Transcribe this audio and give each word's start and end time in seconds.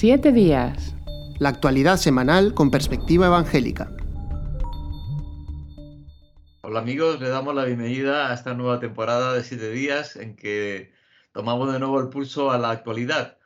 Siete 0.00 0.32
días. 0.32 0.94
La 1.40 1.50
actualidad 1.50 1.98
semanal 1.98 2.54
con 2.54 2.70
perspectiva 2.70 3.26
evangélica. 3.26 3.94
Hola 6.62 6.80
amigos, 6.80 7.20
le 7.20 7.28
damos 7.28 7.54
la 7.54 7.66
bienvenida 7.66 8.30
a 8.30 8.34
esta 8.34 8.54
nueva 8.54 8.80
temporada 8.80 9.34
de 9.34 9.44
siete 9.44 9.70
días 9.70 10.16
en 10.16 10.36
que 10.36 10.90
tomamos 11.34 11.70
de 11.70 11.78
nuevo 11.78 12.00
el 12.00 12.08
pulso 12.08 12.50
a 12.50 12.56
la 12.56 12.70
actualidad. 12.70 13.36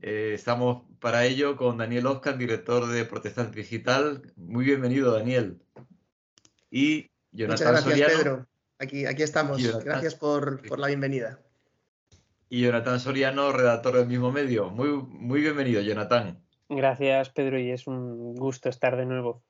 Eh, 0.00 0.32
estamos 0.34 0.84
para 0.98 1.26
ello 1.26 1.58
con 1.58 1.76
Daniel 1.76 2.06
Oscar, 2.06 2.38
director 2.38 2.86
de 2.86 3.04
Protestante 3.04 3.58
Digital. 3.58 4.32
Muy 4.34 4.64
bienvenido, 4.64 5.12
Daniel. 5.12 5.60
Y 6.70 7.10
Jonathan 7.32 7.74
Muchas 7.74 7.84
gracias, 7.84 8.12
Pedro. 8.16 8.46
Aquí, 8.78 9.04
aquí 9.04 9.22
estamos. 9.22 9.84
gracias 9.84 10.14
por, 10.14 10.66
por, 10.66 10.78
la 10.78 10.86
bienvenida. 10.86 11.38
Y 12.48 12.62
Jonathan 12.62 12.98
Soriano, 12.98 13.52
redactor 13.52 13.96
del 13.96 14.06
mismo 14.06 14.32
medio. 14.32 14.70
Muy, 14.70 14.88
muy 14.88 15.40
bienvenido, 15.42 15.82
Jonathan. 15.82 16.42
Gracias, 16.68 17.28
Pedro, 17.30 17.58
y 17.58 17.70
es 17.70 17.86
un 17.86 18.34
gusto 18.34 18.68
estar 18.68 18.96
de 18.96 19.04
nuevo. 19.04 19.42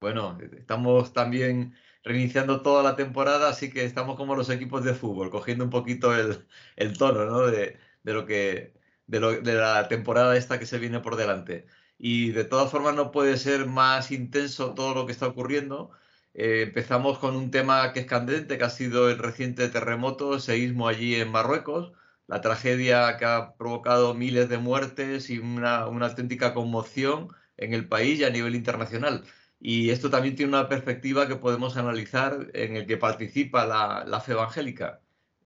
Bueno, 0.00 0.38
estamos 0.56 1.12
también 1.12 1.74
reiniciando 2.04 2.62
toda 2.62 2.84
la 2.84 2.94
temporada, 2.94 3.48
así 3.48 3.70
que 3.70 3.84
estamos 3.84 4.16
como 4.16 4.36
los 4.36 4.50
equipos 4.50 4.84
de 4.84 4.94
fútbol, 4.94 5.30
cogiendo 5.30 5.64
un 5.64 5.70
poquito 5.70 6.14
el, 6.14 6.46
el 6.76 6.96
tono 6.96 7.24
¿no? 7.24 7.46
de, 7.46 7.76
de, 8.04 8.12
lo 8.12 8.24
que, 8.24 8.74
de, 9.06 9.20
lo, 9.20 9.40
de 9.40 9.54
la 9.54 9.88
temporada 9.88 10.36
esta 10.36 10.60
que 10.60 10.66
se 10.66 10.78
viene 10.78 11.00
por 11.00 11.16
delante. 11.16 11.66
Y 11.98 12.30
de 12.30 12.44
todas 12.44 12.70
formas 12.70 12.94
no 12.94 13.10
puede 13.10 13.36
ser 13.36 13.66
más 13.66 14.12
intenso 14.12 14.74
todo 14.74 14.94
lo 14.94 15.06
que 15.06 15.12
está 15.12 15.26
ocurriendo. 15.26 15.90
Eh, 16.34 16.62
empezamos 16.62 17.18
con 17.18 17.34
un 17.34 17.50
tema 17.50 17.92
que 17.92 18.00
es 18.00 18.06
candente, 18.06 18.58
que 18.58 18.64
ha 18.64 18.70
sido 18.70 19.08
el 19.10 19.18
reciente 19.18 19.68
terremoto, 19.68 20.34
el 20.34 20.40
seísmo 20.42 20.86
allí 20.86 21.14
en 21.14 21.30
Marruecos, 21.32 21.92
la 22.28 22.40
tragedia 22.40 23.16
que 23.18 23.24
ha 23.24 23.54
provocado 23.56 24.14
miles 24.14 24.48
de 24.48 24.58
muertes 24.58 25.30
y 25.30 25.38
una, 25.38 25.86
una 25.88 26.06
auténtica 26.06 26.54
conmoción 26.54 27.28
en 27.56 27.74
el 27.74 27.88
país 27.88 28.20
y 28.20 28.24
a 28.24 28.30
nivel 28.30 28.54
internacional. 28.54 29.24
Y 29.60 29.90
esto 29.90 30.10
también 30.10 30.36
tiene 30.36 30.50
una 30.50 30.68
perspectiva 30.68 31.28
que 31.28 31.36
podemos 31.36 31.76
analizar 31.76 32.48
en 32.54 32.76
el 32.76 32.86
que 32.86 32.96
participa 32.96 33.66
la, 33.66 34.04
la 34.06 34.20
fe 34.20 34.32
evangélica. 34.32 35.00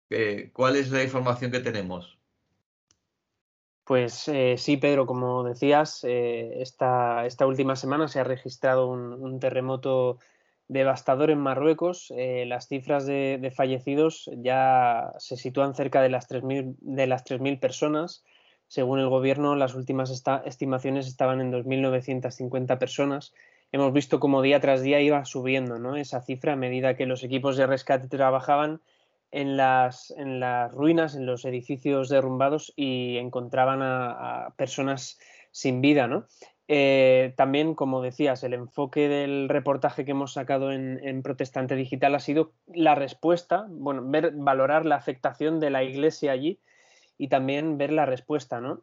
Eh, 0.09 0.49
¿Cuál 0.53 0.75
es 0.75 0.89
la 0.89 1.03
información 1.03 1.51
que 1.51 1.59
tenemos? 1.59 2.19
Pues 3.89 4.27
eh, 4.27 4.55
sí, 4.57 4.77
Pedro, 4.77 5.07
como 5.07 5.43
decías, 5.43 6.03
eh, 6.03 6.61
esta, 6.61 7.25
esta, 7.25 7.47
última 7.47 7.75
semana 7.75 8.07
se 8.07 8.19
ha 8.19 8.23
registrado 8.23 8.87
un, 8.87 9.39
terremoto 9.39 10.19
devastador 10.69 11.31
en 11.31 11.39
Marruecos. 11.39 12.13
Eh, 12.15 12.45
las 12.47 12.69
cifras 12.69 13.05
de, 13.05 13.51
fallecidos 13.53 14.29
ya 14.37 15.11
se 15.17 15.35
sitúan 15.35 15.75
cerca 15.75 16.01
de 16.01 16.09
las 16.09 16.29
3.000 16.29 16.77
de 16.79 17.07
las 17.07 17.25
3.000 17.25 17.59
personas. 17.59 18.23
Según 18.67 18.99
el 18.99 19.09
gobierno, 19.09 19.55
las 19.55 19.73
últimas 19.73 20.11
estimaciones 20.45 21.07
estaban 21.07 21.41
en 21.41 21.51
2.950 21.51 22.77
personas. 22.77 23.33
Hemos 23.71 23.91
visto 23.93 24.19
cómo 24.19 24.41
día 24.41 24.59
tras 24.59 24.81
día 24.81 25.01
iba 25.01 25.25
subiendo 25.25 25.95
esa 25.95 26.21
cifra 26.21 26.53
a 26.53 26.55
medida 26.55 26.95
que 26.95 27.07
los 27.07 27.23
equipos 27.23 27.57
de 27.57 27.67
rescate 27.67 28.07
trabajaban 28.07 28.81
en 29.31 29.57
las, 29.57 30.11
en 30.17 30.39
las 30.39 30.71
ruinas, 30.71 31.15
en 31.15 31.25
los 31.25 31.45
edificios 31.45 32.09
derrumbados 32.09 32.73
y 32.75 33.17
encontraban 33.17 33.81
a, 33.81 34.53
personas 34.55 35.19
sin 35.51 35.81
vida, 35.81 36.07
¿no? 36.07 36.25
Eh, 36.71 37.33
también, 37.35 37.73
como 37.73 37.99
decías, 38.03 38.43
el 38.43 38.53
enfoque 38.53 39.09
del 39.09 39.49
reportaje 39.49 40.05
que 40.05 40.11
hemos 40.11 40.33
sacado 40.33 40.71
en, 40.71 41.23
Protestante 41.23 41.75
Digital 41.75 42.13
ha 42.13 42.19
sido 42.19 42.51
la 42.67 42.93
respuesta, 42.93 43.65
bueno, 43.69 44.03
ver, 44.05 44.33
valorar 44.35 44.85
la 44.85 44.95
afectación 44.95 45.59
de 45.59 45.71
la 45.71 45.83
iglesia 45.83 46.31
allí 46.31 46.59
y 47.17 47.27
también 47.27 47.79
ver 47.79 47.91
la 47.91 48.05
respuesta, 48.05 48.61
¿no? 48.61 48.81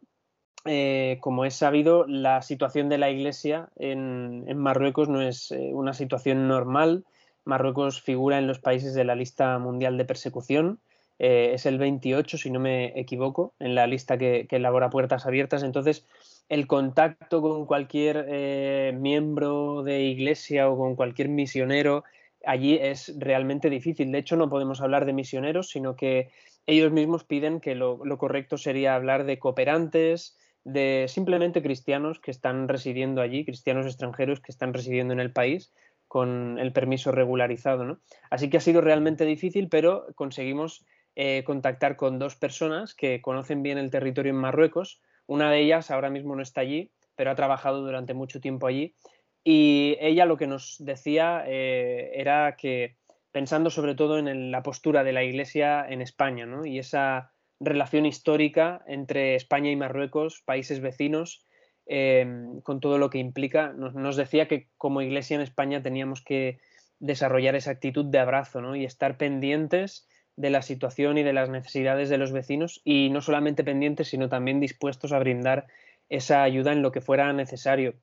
Eh, 0.65 1.19
como 1.21 1.45
es 1.45 1.55
sabido, 1.55 2.05
la 2.07 2.41
situación 2.41 2.89
de 2.89 2.97
la 2.97 3.09
iglesia 3.09 3.69
en, 3.77 4.45
Marruecos 4.57 5.07
no 5.07 5.21
es 5.21 5.51
eh, 5.51 5.71
una 5.73 5.93
situación 5.93 6.49
normal, 6.49 7.05
Marruecos 7.45 8.01
figura 8.01 8.37
en 8.37 8.47
los 8.47 8.59
países 8.59 8.95
de 8.95 9.05
la 9.05 9.15
lista 9.15 9.57
mundial 9.59 9.97
de 9.97 10.03
persecución. 10.03 10.81
Eh, 11.19 11.51
es 11.53 11.65
el 11.65 11.77
28, 11.77 12.37
si 12.37 12.51
no 12.51 12.59
me 12.59 12.99
equivoco, 12.99 13.53
en 13.59 13.75
la 13.75 13.87
lista 13.87 14.17
que, 14.17 14.45
elabora 14.51 14.89
Puertas 14.89 15.25
Abiertas. 15.25 15.63
Entonces, 15.63 16.05
el 16.49 16.67
contacto 16.67 17.41
con 17.41 17.65
cualquier 17.65 18.25
eh, 18.29 18.93
miembro 18.97 19.83
de 19.83 20.03
iglesia 20.03 20.69
o 20.69 20.77
con 20.77 20.95
cualquier 20.95 21.29
misionero 21.29 22.03
allí 22.45 22.77
es 22.81 23.13
realmente 23.19 23.69
difícil. 23.69 24.11
De 24.11 24.19
hecho, 24.19 24.37
no 24.37 24.49
podemos 24.49 24.81
hablar 24.81 25.05
de 25.05 25.13
misioneros, 25.13 25.69
sino 25.69 25.95
que 25.95 26.29
ellos 26.65 26.91
mismos 26.91 27.23
piden 27.23 27.59
que 27.59 27.75
lo, 27.75 27.99
correcto 28.17 28.57
sería 28.57 28.95
hablar 28.95 29.25
de 29.25 29.39
cooperantes, 29.39 30.37
de 30.63 31.05
simplemente 31.07 31.61
cristianos 31.61 32.19
que 32.19 32.31
están 32.31 32.67
residiendo 32.67 33.21
allí, 33.21 33.45
cristianos 33.45 33.85
extranjeros 33.85 34.41
que 34.41 34.51
están 34.51 34.73
residiendo 34.73 35.13
en 35.13 35.19
el 35.19 35.31
país 35.31 35.73
con 36.07 36.57
el 36.59 36.71
permiso 36.73 37.11
regularizado. 37.11 37.85
¿no? 37.85 37.99
Así 38.29 38.49
que 38.49 38.57
ha 38.57 38.61
sido 38.61 38.81
realmente 38.81 39.25
difícil, 39.25 39.69
pero 39.69 40.07
conseguimos 40.15 40.85
eh, 41.15 41.43
contactar 41.45 41.95
con 41.95 42.19
dos 42.19 42.35
personas 42.35 42.93
que 42.93 43.21
conocen 43.21 43.63
bien 43.63 43.77
el 43.77 43.91
territorio 43.91 44.31
en 44.31 44.37
Marruecos. 44.37 45.01
Una 45.27 45.51
de 45.51 45.59
ellas 45.59 45.91
ahora 45.91 46.09
mismo 46.09 46.35
no 46.35 46.41
está 46.41 46.61
allí, 46.61 46.91
pero 47.15 47.31
ha 47.31 47.35
trabajado 47.35 47.81
durante 47.81 48.13
mucho 48.13 48.41
tiempo 48.41 48.67
allí. 48.67 48.95
Y 49.43 49.97
ella 49.99 50.25
lo 50.25 50.37
que 50.37 50.47
nos 50.47 50.77
decía 50.79 51.43
eh, 51.45 52.11
era 52.15 52.55
que, 52.57 52.95
pensando 53.31 53.69
sobre 53.69 53.95
todo 53.95 54.17
en 54.17 54.51
la 54.51 54.63
postura 54.63 55.03
de 55.03 55.13
la 55.13 55.23
Iglesia 55.23 55.85
en 55.87 56.01
España 56.01 56.47
y 56.65 56.79
esa 56.79 57.31
relación 57.59 58.05
histórica 58.05 58.83
entre 58.87 59.35
España 59.35 59.69
y 59.69 59.75
Marruecos, 59.75 60.41
países 60.45 60.79
vecinos, 60.79 61.47
Em, 61.89 62.59
con 62.61 62.81
todo 62.81 62.97
lo 62.97 63.09
que 63.09 63.17
implica. 63.17 63.71
Nos, 63.71 64.17
decía 64.17 64.49
que 64.49 64.67
como 64.77 65.01
iglesia 65.01 65.35
en 65.35 65.41
España 65.41 65.81
teníamos 65.81 66.21
que 66.21 66.59
desarrollar 66.99 67.55
esa 67.55 67.71
actitud 67.71 68.05
de 68.05 68.19
abrazo 68.19 68.75
y 68.75 68.83
estar 68.83 69.17
pendientes 69.17 70.05
de 70.37 70.51
la 70.51 70.61
situación 70.61 71.17
y 71.17 71.23
de 71.23 71.33
las 71.33 71.49
necesidades 71.49 72.09
de 72.09 72.17
los 72.17 72.31
vecinos 72.31 72.81
y 72.85 73.09
no 73.09 73.21
solamente 73.21 73.63
pendientes, 73.63 74.07
sino 74.07 74.29
también 74.29 74.59
dispuestos 74.59 75.11
a 75.11 75.19
brindar 75.19 75.67
esa 76.09 76.43
ayuda 76.43 76.71
en 76.71 76.81
lo 76.81 76.91
que 76.91 77.01
fuera 77.01 77.33
necesario. 77.33 77.95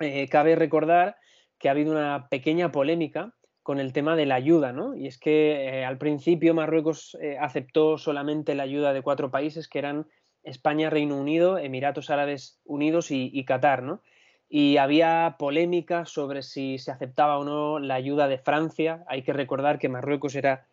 Eh, 0.00 0.28
cabe 0.28 0.56
recordar 0.56 1.16
que 1.58 1.68
ha 1.68 1.72
habido 1.72 1.92
una 1.92 2.28
pequeña 2.28 2.72
polémica 2.72 3.34
con 3.62 3.80
el 3.80 3.92
tema 3.92 4.16
de 4.16 4.24
la 4.24 4.36
ayuda, 4.36 4.72
¿no? 4.72 4.94
Y 4.94 5.06
es 5.06 5.18
que 5.18 5.68
eh, 5.68 5.84
al 5.84 5.98
principio 5.98 6.54
Marruecos 6.54 7.18
eh, 7.20 7.36
aceptó 7.38 7.98
solamente 7.98 8.54
la 8.54 8.62
ayuda 8.62 8.94
de 8.94 9.02
cuatro 9.02 9.30
países 9.30 9.68
que 9.68 9.78
eran 9.78 10.06
España, 10.42 10.88
Reino 10.88 11.16
Unido, 11.16 11.58
Emiratos 11.58 12.08
Árabes 12.08 12.60
Unidos 12.64 13.10
y, 13.10 13.44
Qatar, 13.44 13.82
¿no? 13.82 14.00
Y 14.48 14.78
había 14.78 15.36
polémica 15.38 16.06
sobre 16.06 16.42
si 16.42 16.78
se 16.78 16.90
aceptaba 16.90 17.38
o 17.38 17.44
no 17.44 17.78
la 17.78 17.94
ayuda 17.94 18.28
de 18.28 18.38
Francia. 18.38 19.04
Hay 19.06 19.22
que 19.22 19.34
recordar 19.34 19.78
que 19.78 19.90
Marruecos 19.90 20.34
era 20.34 20.66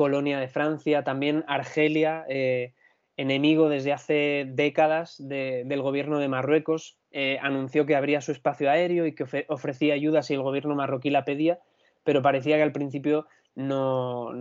colonia 0.00 0.40
de 0.40 0.48
Francia, 0.48 1.04
también 1.04 1.44
Argelia, 1.46 2.24
eh, 2.30 2.72
enemigo 3.18 3.68
desde 3.68 3.92
hace 3.92 4.46
décadas 4.48 5.16
del 5.18 5.82
gobierno 5.82 6.18
de 6.18 6.26
Marruecos, 6.26 6.96
eh, 7.10 7.36
anunció 7.42 7.84
que 7.84 7.96
abría 7.96 8.22
su 8.22 8.32
espacio 8.32 8.70
aéreo 8.70 9.04
y 9.04 9.14
que 9.14 9.44
ofrecía 9.48 9.92
ayuda 9.92 10.22
si 10.22 10.32
el 10.32 10.40
gobierno 10.40 10.74
marroquí 10.74 11.10
la 11.10 11.26
pedía, 11.26 11.58
pero 12.02 12.22
parecía 12.22 12.56
que 12.56 12.62
al 12.62 12.72
principio 12.72 13.26
no, 13.54 14.32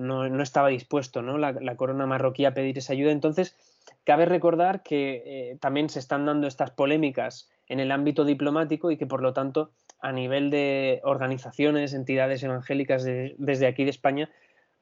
estaba 0.42 0.70
dispuesto 0.70 1.22
¿no? 1.22 1.38
La, 1.38 1.52
la, 1.52 1.76
corona 1.76 2.06
marroquí 2.06 2.46
a 2.46 2.54
pedir 2.54 2.78
esa 2.78 2.94
ayuda. 2.94 3.12
Entonces, 3.12 3.58
Cabe 4.04 4.26
recordar 4.26 4.82
que 4.84 5.24
eh, 5.26 5.58
también 5.60 5.90
se 5.90 6.00
están 6.00 6.26
dando 6.26 6.48
estas 6.48 6.72
polémicas 6.72 7.50
en 7.68 7.80
el 7.80 7.92
ámbito 7.92 8.26
diplomático 8.26 8.92
y 8.92 8.98
que 8.98 9.06
por 9.06 9.22
lo 9.22 9.34
tanto 9.34 9.72
a 10.02 10.12
nivel 10.12 10.50
de 10.50 11.02
organizaciones, 11.04 11.94
entidades 11.94 12.42
evangélicas 12.42 13.04
desde 13.04 13.68
aquí 13.68 13.84
de 13.84 13.90
España, 13.90 14.30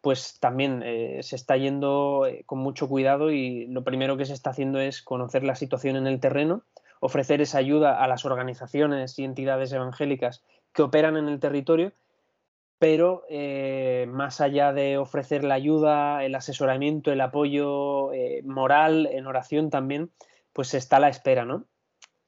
pues 0.01 0.39
también 0.39 0.83
eh, 0.85 1.19
se 1.23 1.35
está 1.35 1.57
yendo 1.57 2.25
eh, 2.25 2.43
con 2.45 2.59
mucho 2.59 2.87
cuidado 2.87 3.31
y 3.31 3.67
lo 3.67 3.83
primero 3.83 4.17
que 4.17 4.25
se 4.25 4.33
está 4.33 4.51
haciendo 4.51 4.79
es 4.79 5.01
conocer 5.01 5.43
la 5.43 5.55
situación 5.55 5.95
en 5.95 6.07
el 6.07 6.19
terreno, 6.19 6.63
ofrecer 6.99 7.41
esa 7.41 7.57
ayuda 7.57 8.03
a 8.03 8.07
las 8.07 8.25
organizaciones 8.25 9.17
y 9.19 9.23
entidades 9.23 9.71
evangélicas 9.71 10.43
que 10.73 10.83
operan 10.83 11.17
en 11.17 11.27
el 11.27 11.39
territorio 11.39 11.93
pero 12.79 13.23
eh, 13.27 14.05
más 14.07 14.39
allá 14.39 14.71
de 14.71 14.99
ofrecer 14.99 15.43
la 15.43 15.55
ayuda, 15.55 16.23
el 16.23 16.35
asesoramiento, 16.35 17.11
el 17.11 17.21
apoyo 17.21 18.11
moral, 18.43 19.07
en 19.11 19.25
oración 19.25 19.71
también, 19.71 20.11
pues 20.53 20.75
está 20.75 20.99
la 20.99 21.09
espera, 21.09 21.43
¿no? 21.43 21.65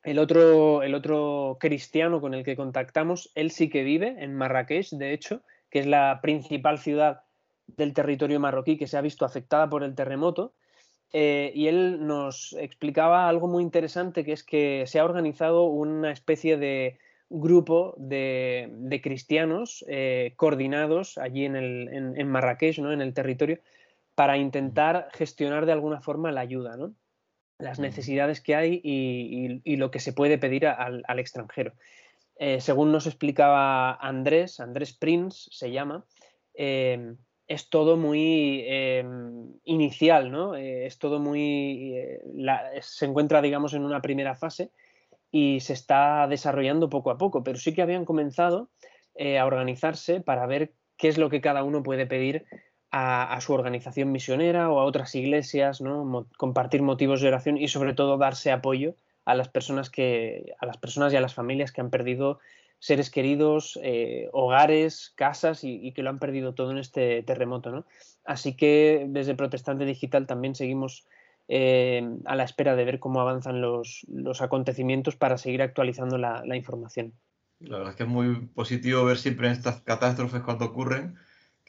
El 0.03 0.17
otro, 0.17 0.81
el 0.81 0.95
otro 0.95 1.57
cristiano 1.59 2.19
con 2.19 2.33
el 2.33 2.44
que 2.44 2.55
contactamos, 2.55 3.31
él 3.35 3.51
sí 3.51 3.69
que 3.69 3.83
vive 3.83 4.15
en 4.23 4.35
Marrakech, 4.35 4.89
de 4.89 5.13
hecho, 5.13 5.41
que 5.69 5.79
es 5.79 5.85
la 5.85 6.19
principal 6.21 6.79
ciudad 6.79 7.21
del 7.77 7.94
territorio 7.94 8.39
marroquí 8.39 8.77
que 8.77 8.88
se 8.88 8.98
ha 8.98 9.01
visto 9.01 9.25
afectada 9.25 9.69
por 9.69 9.83
el 9.83 9.95
terremoto. 9.95 10.54
Eh, 11.12 11.51
y 11.56 11.68
él 11.68 12.06
nos 12.06 12.56
explicaba 12.60 13.27
algo 13.27 13.48
muy 13.48 13.63
interesante, 13.63 14.24
que 14.24 14.33
es 14.33 14.44
que 14.44 14.83
se 14.86 15.00
ha 15.00 15.06
organizado 15.06 15.63
una 15.63 16.12
especie 16.12 16.57
de, 16.57 17.00
grupo 17.30 17.95
de, 17.98 19.00
cristianos 19.04 19.86
eh, 19.88 20.33
coordinados 20.36 21.18
allí 21.18 21.45
en, 21.45 21.56
el, 21.56 21.89
en, 22.18 22.27
Marrakech, 22.27 22.80
¿no? 22.80 22.92
en 22.92 23.01
el 23.01 23.13
territorio, 23.13 23.60
para 24.16 24.38
intentar 24.38 25.10
gestionar 25.13 25.66
de 25.66 25.71
alguna 25.71 26.01
forma 26.01 26.31
la 26.31 26.42
ayuda. 26.42 26.75
¿no? 26.75 26.94
las 27.60 27.77
necesidades 27.77 28.39
que 28.39 28.56
hay 28.56 28.81
y, 28.83 29.75
lo 29.75 29.92
que 29.92 30.00
se 30.00 30.13
puede 30.13 30.38
pedir 30.38 30.66
al, 30.66 31.19
extranjero. 31.19 31.74
Eh, 32.38 32.62
según 32.62 32.94
nos 32.94 33.06
explicaba 33.06 33.95
Andrés, 33.95 34.62
Andrés 34.62 34.94
Prince 34.94 35.50
se 35.51 35.69
llama, 35.69 36.06
es 37.49 37.69
todo 37.69 37.97
muy 37.97 38.63
em, 38.67 39.53
inicial, 39.65 40.31
¿no? 40.31 40.55
Eh, 40.55 40.85
es 40.85 40.97
todo 40.99 41.19
muy... 41.19 41.93
Eh, 41.97 42.21
se 42.81 43.05
encuentra, 43.05 43.41
digamos, 43.41 43.73
en 43.73 43.83
una 43.83 44.01
primera 44.01 44.35
fase 44.35 44.71
y 45.31 45.59
se 45.59 45.73
está 45.73 46.27
desarrollando 46.27 46.89
poco 46.89 47.11
a 47.11 47.17
poco, 47.17 47.43
pero 47.43 47.57
sí 47.57 47.73
que 47.73 47.81
habían 47.81 48.05
comenzado 48.05 48.69
a 49.37 49.45
organizarse 49.45 50.21
para 50.21 50.45
ver 50.45 50.71
qué 50.95 51.09
es 51.09 51.17
lo 51.17 51.29
que 51.29 51.41
cada 51.41 51.65
uno 51.65 51.83
puede 51.83 52.05
pedir 52.05 52.45
a, 52.91 53.39
su 53.41 53.53
organización 53.53 54.11
misionera 54.11 54.69
o 54.69 54.79
a 54.79 54.85
otras 54.85 55.13
iglesias, 55.15 55.81
¿no? 55.81 56.27
compartir 56.37 56.81
motivos 56.81 57.21
de 57.21 57.27
oración 57.27 57.57
y 57.57 57.67
sobre 57.67 57.93
todo 57.93 58.17
darse 58.17 58.51
apoyo 58.51 58.95
a 59.25 59.35
las 59.35 59.49
personas 59.49 59.89
que 59.89 60.53
a 60.59 60.65
las 60.65 60.77
personas 60.77 61.13
y 61.13 61.15
a 61.15 61.21
las 61.21 61.35
familias 61.35 61.71
que 61.71 61.81
han 61.81 61.91
perdido 61.91 62.39
seres 62.79 63.11
queridos, 63.11 63.77
eh, 63.83 64.29
hogares, 64.31 65.13
casas 65.15 65.63
y, 65.63 65.91
que 65.91 66.01
lo 66.01 66.09
han 66.09 66.19
perdido 66.19 66.53
todo 66.53 66.71
en 66.71 66.77
este 66.77 67.23
terremoto. 67.23 67.71
¿no? 67.71 67.85
Así 68.25 68.55
que 68.55 69.05
desde 69.09 69.35
Protestante 69.35 69.85
Digital 69.85 70.25
también 70.25 70.55
seguimos 70.55 71.05
eh, 71.47 72.07
a 72.25 72.35
la 72.35 72.43
espera 72.43 72.75
de 72.75 72.85
ver 72.85 72.99
cómo 72.99 73.21
avanzan 73.21 73.61
los, 73.61 74.05
acontecimientos 74.39 75.15
para 75.15 75.37
seguir 75.37 75.61
actualizando 75.61 76.17
la, 76.17 76.43
la, 76.45 76.55
información. 76.55 77.13
La 77.59 77.77
verdad 77.77 77.91
es 77.91 77.97
que 77.97 78.03
es 78.03 78.09
muy 78.09 78.47
positivo 78.47 79.03
ver 79.03 79.17
siempre 79.17 79.47
en 79.47 79.53
estas 79.53 79.81
catástrofes 79.81 80.41
cuando 80.41 80.65
ocurren 80.65 81.17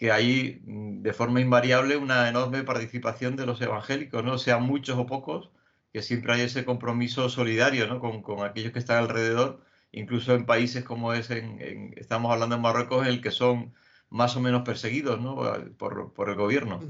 que 0.01 0.13
hay 0.13 0.63
mm, 0.65 1.03
de 1.03 1.13
forma 1.13 1.41
invariable 1.41 1.97
una 1.97 2.29
enorme 2.29 2.63
participación 2.63 3.37
de 3.37 3.47
los 3.47 3.61
evangélicos, 3.61 4.25
¿no? 4.25 4.39
sean 4.39 4.63
muchos 4.63 4.99
o 4.99 5.07
pocos, 5.07 5.51
que 5.93 6.03
siempre 6.03 6.33
hay 6.33 6.41
ese 6.43 6.65
compromiso 6.65 7.29
solidario 7.29 7.87
¿no? 7.87 8.01
con, 8.01 8.23
con 8.23 8.43
aquellos 8.43 8.73
que 8.73 8.79
están 8.79 8.99
alrededor, 8.99 9.63
incluso 9.93 10.35
en 10.35 10.47
países 10.47 10.85
como 10.85 11.13
es, 11.13 11.31
en, 11.31 11.95
estamos 11.97 12.33
hablando 12.33 12.57
en 12.57 12.63
Marruecos, 12.63 13.07
en 13.07 13.13
el 13.13 13.21
que 13.21 13.31
son 13.31 13.75
más 14.09 14.37
o 14.37 14.41
menos 14.41 14.63
perseguidos 14.63 15.21
¿no? 15.21 15.37
por, 15.79 16.13
por, 16.13 16.31
el 16.31 16.37
gobierno. 16.37 16.81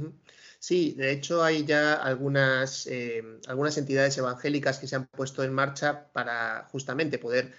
Sí, 0.59 0.95
de 0.97 1.13
hecho 1.13 1.43
hay 1.43 1.65
ya 1.65 1.95
algunas, 1.95 2.87
eh, 2.87 3.23
algunas 3.47 3.77
entidades 3.79 4.17
evangélicas 4.19 4.79
que 4.79 4.87
se 4.87 4.97
han 4.97 5.07
puesto 5.07 5.43
en 5.43 5.53
marcha 5.53 6.07
para 6.13 6.67
justamente 6.71 7.19
poder 7.19 7.53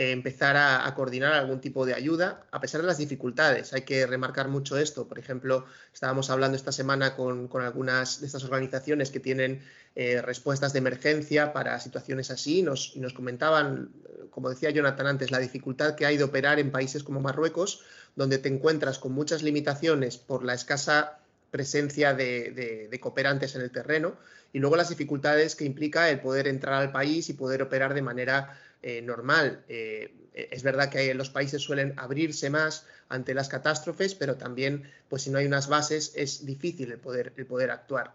eh, 0.00 0.12
empezar 0.12 0.56
a, 0.56 0.94
coordinar 0.94 1.34
algún 1.34 1.60
tipo 1.60 1.84
de 1.84 1.92
ayuda, 1.92 2.46
a 2.52 2.58
pesar 2.58 2.80
de 2.80 2.86
las 2.86 2.96
dificultades. 2.96 3.74
Hay 3.74 3.82
que 3.82 4.06
remarcar 4.06 4.48
mucho 4.48 4.78
esto. 4.78 5.06
Por 5.06 5.18
ejemplo, 5.18 5.66
estábamos 5.92 6.30
hablando 6.30 6.56
esta 6.56 6.72
semana 6.72 7.14
con, 7.14 7.50
algunas 7.60 8.18
de 8.18 8.26
estas 8.26 8.42
organizaciones 8.44 9.10
que 9.10 9.20
tienen 9.20 9.60
eh, 9.94 10.22
respuestas 10.22 10.72
de 10.72 10.78
emergencia 10.78 11.52
para 11.52 11.78
situaciones 11.80 12.30
así 12.30 12.62
nos, 12.62 12.96
y 12.96 13.00
nos 13.00 13.12
comentaban, 13.12 13.90
como 14.30 14.48
decía 14.48 14.70
Jonathan 14.70 15.06
antes, 15.06 15.30
la 15.30 15.38
dificultad 15.38 15.96
que 15.96 16.06
hay 16.06 16.16
de 16.16 16.24
operar 16.24 16.58
en 16.58 16.70
países 16.70 17.02
como 17.02 17.20
Marruecos, 17.20 17.84
donde 18.16 18.38
te 18.38 18.48
encuentras 18.48 18.98
con 18.98 19.12
muchas 19.12 19.42
limitaciones 19.42 20.16
por 20.16 20.46
la 20.46 20.54
escasa 20.54 21.18
presencia 21.50 22.14
de, 22.14 22.88
de, 22.90 23.00
cooperantes 23.00 23.54
en 23.54 23.60
el 23.60 23.70
terreno 23.70 24.16
y 24.50 24.60
luego 24.60 24.76
las 24.76 24.88
dificultades 24.88 25.56
que 25.56 25.66
implica 25.66 26.08
el 26.08 26.20
poder 26.20 26.48
entrar 26.48 26.80
al 26.80 26.90
país 26.90 27.28
y 27.28 27.34
poder 27.34 27.60
operar 27.60 27.92
de 27.92 28.02
manera 28.02 28.58
eh, 28.82 29.02
normal. 29.02 29.62
Eh, 29.68 30.14
es 30.32 30.62
verdad 30.62 30.88
que 30.88 31.12
los 31.12 31.28
países 31.28 31.60
suelen 31.60 31.92
abrirse 31.98 32.48
más 32.48 32.86
ante 33.10 33.34
las 33.34 33.48
catástrofes, 33.48 34.14
pero 34.14 34.36
también, 34.36 34.84
pues 35.08 35.22
si 35.22 35.30
no 35.30 35.38
hay 35.38 35.46
unas 35.46 35.68
bases, 35.68 36.12
es 36.14 36.46
difícil 36.46 36.90
el 36.90 36.98
poder, 36.98 37.34
el 37.36 37.44
poder 37.44 37.70
actuar. 37.70 38.14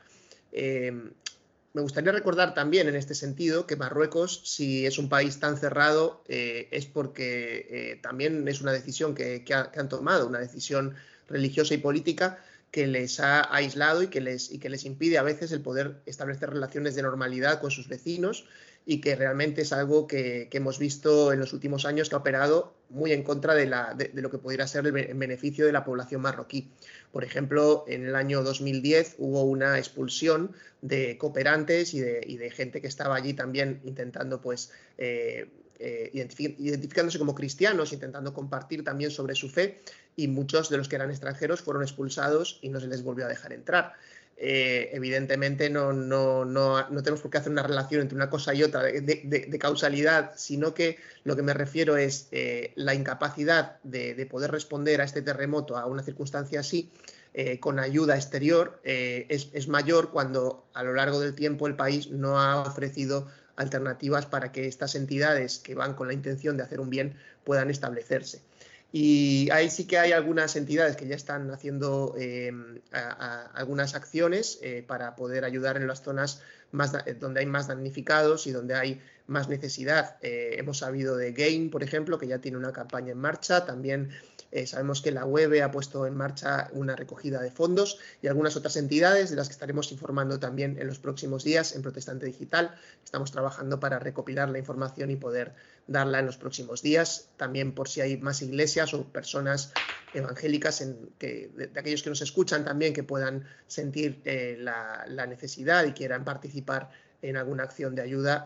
Eh, 0.52 0.92
me 1.74 1.82
gustaría 1.82 2.12
recordar 2.12 2.56
también 2.56 2.88
en 2.88 2.96
este 2.96 3.14
sentido 3.14 3.68
que 3.68 3.76
Marruecos, 3.76 4.42
si 4.46 4.86
es 4.88 4.98
un 4.98 5.10
país 5.10 5.40
tan 5.40 5.58
cerrado, 5.58 6.24
es 6.28 6.86
porque 6.86 8.00
también 8.02 8.48
es 8.48 8.62
una 8.62 8.72
decisión 8.72 9.14
que, 9.14 9.44
han 9.52 9.90
tomado, 9.90 10.26
una 10.26 10.40
decisión 10.40 10.96
religiosa 11.28 11.74
y 11.74 11.80
política 11.80 12.40
que 12.72 12.88
les 12.88 13.20
ha 13.20 13.54
aislado 13.54 14.04
y 14.04 14.08
que 14.08 14.22
les, 14.22 14.52
y 14.52 14.60
que 14.60 14.70
les 14.70 14.86
impide 14.86 15.18
a 15.18 15.24
veces 15.24 15.52
el 15.52 15.62
poder 15.62 16.02
establecer 16.06 16.50
relaciones 16.50 16.96
de 16.96 17.02
normalidad 17.02 17.60
con 17.60 17.72
sus 17.72 17.90
vecinos 17.90 18.46
y 18.86 19.02
que 19.02 19.16
realmente 19.16 19.64
es 19.64 19.74
algo 19.74 20.06
que, 20.08 20.48
hemos 20.52 20.78
visto 20.78 21.34
en 21.34 21.40
los 21.40 21.54
últimos 21.54 21.86
años 21.86 22.08
que 22.08 22.16
ha 22.16 22.20
operado 22.20 22.76
muy 22.90 23.12
en 23.12 23.24
contra 23.24 23.56
de, 23.56 23.66
lo 24.14 24.30
que 24.30 24.38
pudiera 24.38 24.68
ser 24.68 24.86
el 24.86 24.92
beneficio 24.92 25.66
de 25.66 25.72
la 25.72 25.84
población 25.84 26.22
marroquí. 26.22 26.70
Por 27.12 27.24
ejemplo, 27.24 27.84
en 27.88 28.06
el 28.06 28.16
año 28.16 28.44
2010 28.44 29.16
hubo 29.18 29.44
una 29.44 29.80
expulsión 29.80 30.52
de 30.82 31.18
cooperantes 31.18 31.94
y 31.94 32.00
de, 32.00 32.52
gente 32.52 32.80
que 32.80 32.88
estaba 32.88 33.16
allí 33.16 33.34
también 33.34 33.82
intentando 33.86 34.40
pues, 34.40 34.72
eh, 35.00 35.50
eh, 35.80 36.12
identificándose 36.14 37.18
como 37.18 37.34
cristianos, 37.34 37.92
intentando 37.92 38.34
compartir 38.34 38.84
también 38.84 39.10
sobre 39.10 39.34
su 39.34 39.50
fe 39.50 39.82
y 40.16 40.28
muchos 40.28 40.70
de 40.70 40.78
los 40.78 40.88
que 40.88 40.96
eran 40.96 41.10
extranjeros 41.10 41.62
fueron 41.62 41.84
expulsados 41.84 42.60
y 42.62 42.70
no 42.70 42.80
se 42.80 42.88
les 42.88 43.04
volvió 43.04 43.26
a 43.26 43.28
dejar 43.28 43.52
entrar. 43.52 43.94
Eh, 44.38 44.90
evidentemente 44.92 45.70
no, 45.70 45.94
no, 45.94 46.44
no, 46.44 46.90
no, 46.90 47.04
tenemos 47.04 47.22
por 47.22 47.32
qué 47.32 47.38
hacer 47.38 47.54
una 47.54 47.64
relación 47.64 48.02
entre 48.02 48.18
una 48.18 48.30
cosa 48.30 48.54
y 48.54 48.64
otra 48.64 48.84
de, 48.84 49.58
causalidad, 49.60 50.34
sino 50.36 50.74
que 50.74 50.98
lo 51.24 51.38
que 51.38 51.42
me 51.42 51.54
refiero 51.54 51.96
es 51.96 52.28
eh, 52.32 52.74
la 52.76 52.94
incapacidad 52.94 53.82
de, 53.84 54.28
poder 54.30 54.52
responder 54.52 55.00
a 55.00 55.06
este 55.06 55.22
terremoto, 55.22 55.78
a 55.78 55.86
una 55.86 56.04
circunstancia 56.04 56.60
así, 56.60 56.92
eh, 57.34 57.62
con 57.62 57.80
ayuda 57.80 58.16
exterior, 58.16 58.80
es, 58.84 59.50
es, 59.54 59.68
mayor 59.70 60.12
cuando 60.12 60.66
a 60.74 60.84
lo 60.84 60.94
largo 60.94 61.22
del 61.22 61.34
tiempo 61.34 61.68
el 61.68 61.76
país 61.76 62.12
no 62.12 62.40
ha 62.40 62.62
ofrecido 62.62 63.28
alternativas 63.56 64.26
para 64.26 64.52
que 64.52 64.68
estas 64.68 64.96
entidades 64.96 65.60
que 65.60 65.76
van 65.76 65.94
con 65.94 66.08
la 66.08 66.14
intención 66.14 66.58
de 66.58 66.64
hacer 66.64 66.82
un 66.82 66.90
bien 66.90 67.16
puedan 67.46 67.70
establecerse. 67.70 68.42
Y 68.98 69.50
ahí 69.52 69.70
sí 69.70 69.88
que 69.88 69.98
hay 69.98 70.14
algunas 70.14 70.56
entidades 70.56 70.96
que 70.96 71.06
ya 71.06 71.18
están 71.18 71.52
haciendo 71.52 72.16
em, 72.18 72.80
algunas 73.54 73.94
acciones 73.94 74.58
eh, 74.62 74.86
para 74.88 75.18
poder 75.18 75.44
ayudar 75.44 75.76
en 75.76 75.86
las 75.86 76.02
zonas 76.02 76.42
más, 76.72 76.94
donde 77.20 77.40
hay 77.40 77.46
más 77.46 77.68
damnificados 77.68 78.48
y 78.48 78.52
donde 78.52 78.76
hay 78.76 79.02
más 79.28 79.50
necesidad. 79.50 80.18
Eh, 80.22 80.56
hemos 80.58 80.80
sabido 80.80 81.18
de 81.18 81.32
Gain, 81.32 81.70
por 81.70 81.84
ejemplo, 81.84 82.20
que 82.20 82.28
ya 82.28 82.40
tiene 82.40 82.58
una 82.58 82.72
campaña 82.72 83.12
en 83.12 83.18
marcha. 83.18 83.66
También 83.66 84.12
eh, 84.52 84.68
sabemos 84.68 85.02
que 85.02 85.12
la 85.12 85.26
web 85.26 85.62
ha 85.64 85.72
puesto 85.72 86.06
en 86.06 86.16
marcha 86.16 86.70
una 86.74 86.96
recogida 86.96 87.42
de 87.42 87.52
fondos 87.52 88.00
y 88.22 88.28
algunas 88.28 88.56
otras 88.56 88.78
entidades 88.78 89.30
de 89.30 89.36
las 89.36 89.48
que 89.48 89.54
estaremos 89.54 89.92
informando 89.92 90.40
también 90.40 90.78
en 90.80 90.88
los 90.88 91.00
próximos 91.00 91.44
días 91.44 91.76
en 91.76 91.82
Protestante 91.82 92.26
Digital. 92.26 92.76
Estamos 93.04 93.32
trabajando 93.32 93.80
para 93.80 94.00
recopilar 94.00 94.50
la 94.50 94.60
información 94.60 95.12
y 95.12 95.16
poder 95.16 95.54
darla 95.88 96.20
en 96.20 96.26
los 96.26 96.38
próximos 96.38 96.82
días. 96.82 97.30
También 97.38 97.74
por 97.74 97.90
si 97.90 98.02
hay 98.02 98.18
más 98.18 98.42
iglesias 98.42 98.94
o 98.94 99.04
personas 99.06 99.74
evangélicas 100.14 100.82
en 100.82 101.10
que, 101.18 101.52
de, 101.56 101.80
aquellos 101.80 102.02
que 102.02 102.10
nos 102.10 102.22
escuchan 102.22 102.64
también 102.64 102.94
que 102.94 103.04
puedan 103.04 103.46
sentir 103.68 104.22
eh, 104.26 104.58
la, 104.60 105.26
necesidad 105.28 105.86
y 105.86 105.92
quieran 105.92 106.24
participar 106.24 106.55
en 107.22 107.38
alguna 107.38 107.64
acción 107.64 107.96
de 107.96 108.02
ayuda 108.04 108.46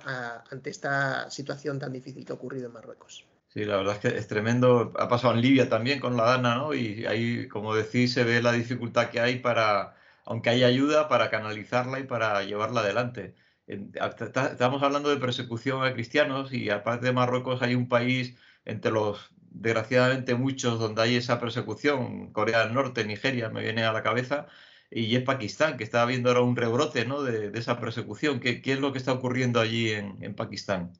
ante 0.49 0.69
esta 0.69 1.29
situación 1.29 1.79
tan 1.79 1.91
difícil 1.91 2.25
que 2.25 2.31
ha 2.31 2.35
ocurrido 2.35 2.67
en 2.67 2.73
Marruecos. 2.73 3.25
Sí, 3.49 3.65
la 3.65 3.77
verdad 3.77 3.95
es 3.95 3.99
que 3.99 4.17
es 4.17 4.27
tremendo. 4.27 4.93
Ha 4.97 5.07
pasado 5.07 5.33
en 5.33 5.41
Libia 5.41 5.67
también 5.69 5.99
con 5.99 6.15
la 6.15 6.23
Dana, 6.23 6.55
¿no? 6.55 6.73
Y 6.73 7.05
ahí, 7.07 7.47
como 7.47 7.73
decís, 7.75 8.13
se 8.13 8.23
ve 8.23 8.41
la 8.41 8.51
dificultad 8.51 9.09
que 9.09 9.19
hay 9.19 9.39
para, 9.39 9.95
aunque 10.23 10.51
hay 10.51 10.63
ayuda, 10.63 11.07
para 11.09 11.29
canalizarla 11.31 11.99
y 11.99 12.03
para 12.03 12.43
llevarla 12.43 12.81
adelante. 12.81 13.33
Estamos 13.65 14.83
hablando 14.83 15.09
de 15.09 15.17
persecución 15.17 15.83
a 15.83 15.93
cristianos 15.93 16.53
y 16.53 16.69
aparte 16.69 17.07
de 17.07 17.13
Marruecos 17.13 17.61
hay 17.61 17.75
un 17.75 17.87
país 17.87 18.35
entre 18.65 18.91
los, 18.91 19.31
desgraciadamente, 19.51 20.35
muchos 20.35 20.79
donde 20.79 21.01
hay 21.01 21.15
esa 21.15 21.39
persecución. 21.39 22.31
Corea 22.31 22.65
del 22.65 22.73
Norte, 22.73 23.03
Nigeria, 23.03 23.49
me 23.49 23.61
viene 23.61 23.83
a 23.83 23.91
la 23.91 24.03
cabeza. 24.03 24.47
Y 24.91 25.15
es 25.15 25.23
Pakistán, 25.23 25.77
que 25.77 25.83
está 25.83 26.01
habiendo 26.01 26.29
ahora 26.29 26.41
un 26.41 26.55
rebrote 26.55 27.05
¿no? 27.05 27.21
de, 27.23 27.57
esa 27.57 27.79
persecución. 27.79 28.39
¿Qué, 28.39 28.61
¿Qué, 28.61 28.73
es 28.73 28.79
lo 28.79 28.91
que 28.91 28.97
está 28.97 29.13
ocurriendo 29.13 29.59
allí 29.59 29.91
en, 29.91 30.17
en 30.21 30.33
Pakistán? 30.35 30.93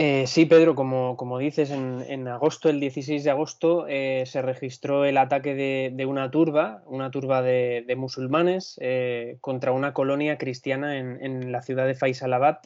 Eh, 0.00 0.28
sí, 0.28 0.46
Pedro, 0.46 0.76
como, 0.76 1.16
como 1.16 1.38
dices, 1.38 1.72
en, 1.72 2.28
agosto, 2.28 2.68
el 2.68 2.78
16 2.78 3.24
de 3.24 3.30
agosto, 3.30 3.86
eh, 3.88 4.22
se 4.26 4.42
registró 4.42 5.04
el 5.04 5.16
ataque 5.16 5.56
de, 5.56 6.06
una 6.06 6.30
turba, 6.30 6.84
una 6.86 7.10
turba 7.10 7.42
de, 7.42 7.94
musulmanes, 7.96 8.78
eh, 8.80 9.38
contra 9.40 9.72
una 9.72 9.94
colonia 9.94 10.38
cristiana 10.38 10.96
en, 10.98 11.50
la 11.50 11.62
ciudad 11.62 11.84
de 11.84 11.96
Faisalabad. 11.96 12.58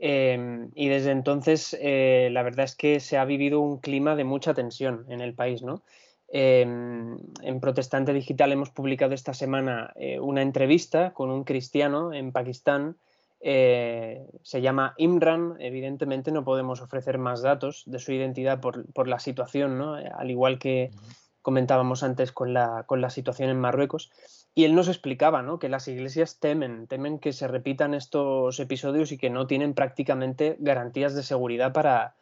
Em, 0.00 0.72
y 0.74 0.88
desde 0.88 1.12
entonces, 1.12 1.72
la 1.80 2.42
verdad 2.42 2.64
es 2.64 2.74
que 2.74 2.98
se 2.98 3.16
ha 3.16 3.24
vivido 3.24 3.60
un 3.60 3.78
clima 3.78 4.16
de 4.16 4.24
mucha 4.24 4.52
tensión 4.52 5.06
en 5.08 5.20
el 5.20 5.34
país. 5.34 5.62
¿no? 5.62 5.84
Em, 6.28 7.16
en 7.42 7.60
Protestante 7.60 8.12
Digital 8.12 8.52
hemos 8.52 8.70
publicado 8.70 9.14
esta 9.14 9.32
semana 9.32 9.92
una 10.20 10.42
entrevista 10.42 11.12
con 11.12 11.30
un 11.30 11.44
cristiano 11.44 12.12
en 12.12 12.32
Pakistán 12.32 12.96
eh, 13.40 14.26
se 14.42 14.60
llama 14.60 14.94
Imran, 14.96 15.56
evidentemente 15.60 16.32
no 16.32 16.44
podemos 16.44 16.80
ofrecer 16.80 17.18
más 17.18 17.42
datos 17.42 17.84
de 17.86 17.98
su 17.98 18.12
identidad 18.12 18.60
por, 18.60 19.08
la 19.08 19.18
situación, 19.18 19.78
¿no? 19.78 19.94
al 19.94 20.30
igual 20.30 20.58
que 20.58 20.90
comentábamos 21.42 22.02
antes 22.02 22.32
con 22.32 22.52
la, 22.52 22.84
con 22.86 23.00
la, 23.00 23.10
situación 23.10 23.50
en 23.50 23.60
Marruecos. 23.60 24.10
Y 24.54 24.64
él 24.64 24.74
nos 24.74 24.88
explicaba 24.88 25.42
¿no? 25.42 25.58
que 25.58 25.68
las 25.68 25.86
iglesias 25.86 26.38
temen, 26.40 26.86
temen 26.86 27.18
que 27.18 27.32
se 27.32 27.46
repitan 27.46 27.94
estos 27.94 28.58
episodios 28.58 29.12
y 29.12 29.18
que 29.18 29.30
no 29.30 29.46
tienen 29.46 29.74
prácticamente 29.74 30.56
garantías 30.58 31.14
de 31.14 31.22
seguridad 31.22 31.72
para, 31.72 32.14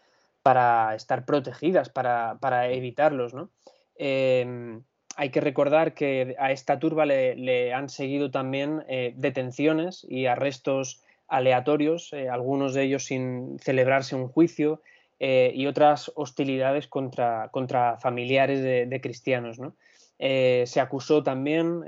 para 0.42 0.94
estar 0.96 1.24
protegidas, 1.24 1.88
para, 1.88 2.38
para 2.40 2.68
evitarlos. 2.68 3.34
¿no? 3.34 3.50
Em, 3.96 4.82
hay 5.16 5.30
que 5.30 5.40
recordar 5.40 5.94
que 5.94 6.34
a 6.38 6.50
esta 6.52 6.78
turba 6.78 7.06
le, 7.06 7.72
han 7.72 7.88
seguido 7.88 8.30
también 8.30 8.84
eh, 8.88 9.12
detenciones 9.16 10.04
y 10.08 10.26
arrestos 10.26 11.02
aleatorios, 11.28 12.12
eh, 12.12 12.28
algunos 12.28 12.74
de 12.74 12.82
ellos 12.82 13.04
sin 13.04 13.58
celebrarse 13.60 14.16
un 14.16 14.28
juicio 14.28 14.82
eh, 15.20 15.52
y 15.54 15.66
otras 15.66 16.10
hostilidades 16.16 16.88
contra, 16.88 17.48
contra 17.50 17.96
familiares 17.98 18.60
de, 18.62 19.00
cristianos. 19.00 19.58
se 20.18 20.80
acusó 20.80 21.22
también, 21.22 21.84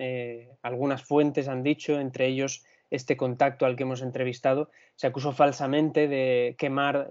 algunas 0.62 1.02
fuentes 1.02 1.48
han 1.48 1.62
dicho, 1.62 1.98
entre 1.98 2.26
ellos 2.26 2.64
este 2.90 3.16
contacto 3.16 3.66
al 3.66 3.75
que 3.75 3.82
hemos 3.82 4.02
entrevistado, 4.02 4.70
se 4.94 5.08
acusó 5.08 5.32
falsamente 5.32 6.06
de 6.06 6.54
quemar 6.56 7.08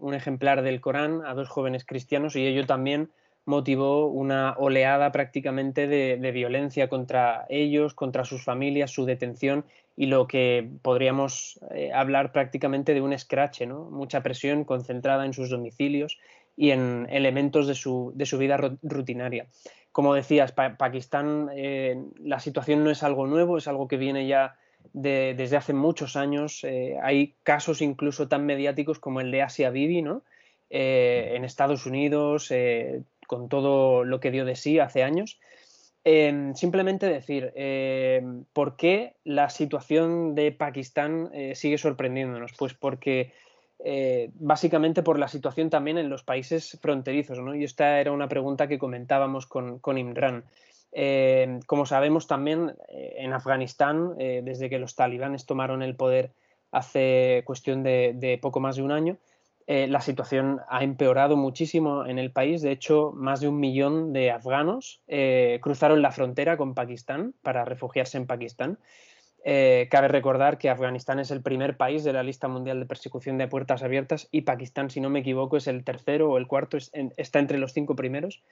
un 0.00 0.14
ejemplar 0.14 0.62
del 0.62 0.80
Corán 0.80 1.22
a 1.26 1.34
dos 1.34 1.48
jóvenes 1.48 1.84
cristianos 1.84 2.34
y 2.34 2.46
ello 2.46 2.66
también 2.66 3.10
motivó 3.46 4.08
una 4.08 4.54
oleada 4.58 5.12
prácticamente 5.12 5.86
de, 5.86 6.32
violencia 6.32 6.88
contra 6.88 7.46
ellos, 7.48 7.94
contra 7.94 8.24
sus 8.24 8.42
familias, 8.44 8.90
su 8.90 9.06
detención 9.06 9.64
y 9.96 10.06
lo 10.06 10.26
que 10.26 10.68
podríamos 10.82 11.58
eh, 11.70 11.92
hablar 11.94 12.32
prácticamente 12.32 12.92
de 12.92 13.00
un 13.00 13.12
escrache, 13.12 13.64
¿no? 13.66 13.84
mucha 13.84 14.22
presión 14.22 14.64
concentrada 14.64 15.24
en 15.24 15.32
sus 15.32 15.48
domicilios 15.48 16.18
y 16.56 16.72
en 16.72 17.06
elementos 17.08 17.68
de 17.68 17.74
su, 17.76 18.12
vida 18.38 18.58
rutinaria. 18.82 19.46
Como 19.92 20.12
decías, 20.12 20.52
Pakistán, 20.52 21.48
eh, 21.54 22.02
la 22.18 22.40
situación 22.40 22.82
no 22.82 22.90
es 22.90 23.02
algo 23.02 23.26
nuevo, 23.26 23.58
es 23.58 23.68
algo 23.68 23.86
que 23.88 23.96
viene 23.96 24.26
ya 24.26 24.56
desde 24.92 25.56
hace 25.56 25.72
muchos 25.72 26.16
años. 26.16 26.64
Eh, 26.64 26.96
hay 27.02 27.34
casos 27.44 27.80
incluso 27.80 28.28
tan 28.28 28.44
mediáticos 28.44 28.98
como 28.98 29.20
el 29.20 29.30
de 29.30 29.42
Asia 29.42 29.70
Bibi, 29.70 30.02
¿no? 30.02 30.22
en 30.68 31.44
Estados 31.44 31.86
Unidos, 31.86 32.50
con 33.26 33.48
todo 33.48 34.04
lo 34.04 34.20
que 34.20 34.30
dio 34.30 34.44
de 34.44 34.56
sí 34.56 34.78
hace 34.78 35.02
años. 35.02 35.38
Em, 36.08 36.54
simplemente 36.54 37.06
decir, 37.06 37.52
em, 37.56 38.44
¿por 38.52 38.76
qué 38.76 39.16
la 39.24 39.50
situación 39.50 40.36
de 40.36 40.52
Pakistán 40.52 41.30
eh, 41.34 41.56
sigue 41.56 41.78
sorprendiéndonos? 41.78 42.52
Pues 42.56 42.74
porque 42.74 43.32
eh, 43.84 44.30
básicamente 44.34 45.02
por 45.02 45.18
la 45.18 45.26
situación 45.26 45.68
también 45.68 45.98
en 45.98 46.08
los 46.08 46.22
países 46.22 46.78
fronterizos, 46.80 47.40
¿no? 47.40 47.56
Y 47.56 47.64
esta 47.64 48.00
era 48.00 48.12
una 48.12 48.28
pregunta 48.28 48.68
que 48.68 48.78
comentábamos 48.78 49.48
con, 49.48 49.98
Imran. 49.98 50.44
Em, 50.92 51.60
como 51.62 51.86
sabemos 51.86 52.28
también 52.28 52.76
eh, 52.88 53.16
en 53.18 53.32
Afganistán, 53.32 54.16
desde 54.16 54.70
que 54.70 54.78
los 54.78 54.94
talibanes 54.94 55.44
tomaron 55.44 55.82
el 55.82 55.96
poder 55.96 56.30
hace 56.70 57.42
cuestión 57.44 57.82
de 57.82 58.38
poco 58.40 58.60
más 58.60 58.76
de 58.76 58.82
un 58.82 58.92
año, 58.92 59.18
eh, 59.68 59.88
la 59.88 60.00
situación 60.00 60.60
ha 60.68 60.84
empeorado 60.84 61.36
muchísimo 61.36 62.06
en 62.06 62.18
el 62.18 62.30
país. 62.30 62.62
De 62.62 62.70
hecho, 62.70 63.12
más 63.16 63.40
de 63.40 63.48
un 63.48 63.58
millón 63.58 64.12
de 64.12 64.30
afganos 64.30 65.02
eh, 65.08 65.58
cruzaron 65.60 66.02
la 66.02 66.12
frontera 66.12 66.56
con 66.56 66.74
Pakistán 66.74 67.34
para 67.42 67.64
refugiarse 67.64 68.16
en 68.16 68.26
Pakistán. 68.26 68.78
Eh, 69.44 69.88
cabe 69.90 70.08
recordar 70.08 70.58
que 70.58 70.70
Afganistán 70.70 71.18
es 71.18 71.30
el 71.30 71.42
primer 71.42 71.76
país 71.76 72.04
de 72.04 72.12
la 72.12 72.22
lista 72.22 72.46
mundial 72.46 72.78
de 72.80 72.86
persecución 72.86 73.38
de 73.38 73.48
puertas 73.48 73.82
abiertas 73.82 74.28
y 74.30 74.42
Pakistán, 74.42 74.90
si 74.90 75.00
no 75.00 75.10
me 75.10 75.20
equivoco, 75.20 75.56
es 75.56 75.66
el 75.66 75.84
tercero 75.84 76.30
o 76.30 76.38
el 76.38 76.46
cuarto, 76.46 76.78
está 77.16 77.38
entre 77.38 77.58
los 77.58 77.72
cinco 77.72 77.96
primeros. 77.96 78.42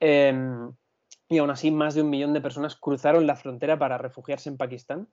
Em, 0.00 0.72
y 1.28 1.38
aún 1.38 1.50
así, 1.50 1.70
más 1.70 1.94
de 1.94 2.02
un 2.02 2.10
millón 2.10 2.32
de 2.32 2.40
personas 2.40 2.76
cruzaron 2.76 3.26
la 3.26 3.36
frontera 3.36 3.78
para 3.78 3.98
refugiarse 3.98 4.48
en 4.48 4.56
Pakistán 4.56 5.08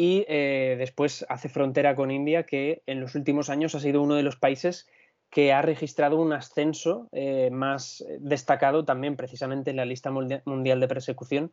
y 0.00 0.24
eh, 0.28 0.76
después 0.78 1.26
hace 1.28 1.48
frontera 1.48 1.96
con 1.96 2.12
India, 2.12 2.44
que 2.44 2.84
en 2.86 3.00
los 3.00 3.16
últimos 3.16 3.50
años 3.50 3.74
ha 3.74 3.80
sido 3.80 4.00
uno 4.00 4.14
de 4.14 4.22
los 4.22 4.36
países 4.36 4.86
que 5.28 5.52
ha 5.52 5.60
registrado 5.60 6.20
un 6.20 6.32
ascenso 6.32 7.08
eh, 7.10 7.50
más 7.50 8.04
destacado 8.20 8.84
también 8.84 9.16
precisamente 9.16 9.70
en 9.70 9.76
la 9.76 9.84
lista 9.84 10.12
mundial 10.12 10.78
de 10.78 10.86
persecución 10.86 11.50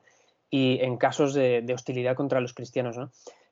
y 0.51 0.77
en 0.81 0.97
casos 0.97 1.33
de, 1.33 1.65
hostilidad 1.73 2.15
contra 2.15 2.39
los 2.39 2.53
cristianos. 2.53 2.99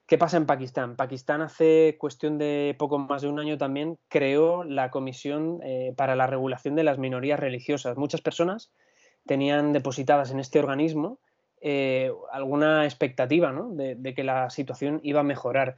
¿Qué 0.06 0.20
pasa 0.20 0.38
en 0.38 0.46
Pakistán? 0.46 0.96
Pakistán 0.96 1.42
hace 1.42 1.98
cuestión 1.98 2.38
de 2.38 2.76
poco 2.78 3.00
más 3.00 3.24
de 3.24 3.30
un 3.30 3.40
año 3.40 3.58
también 3.58 3.98
creó 4.10 4.64
la 4.64 4.92
Comisión 4.92 5.60
eh, 5.64 5.96
para 5.98 6.16
la 6.16 6.28
Regulación 6.28 6.76
de 6.76 6.84
las 6.84 7.00
Minorías 7.00 7.40
Religiosas. 7.40 7.98
Muchas 7.98 8.22
personas 8.22 8.72
tenían 9.26 9.74
depositadas 9.74 10.30
en 10.30 10.40
este 10.40 10.60
organismo 10.60 11.18
eh, 11.66 12.12
alguna 12.34 12.84
expectativa 12.84 13.54
de, 13.72 14.14
que 14.14 14.24
la 14.26 14.50
situación 14.50 15.00
iba 15.02 15.22
a 15.22 15.24
mejorar. 15.24 15.78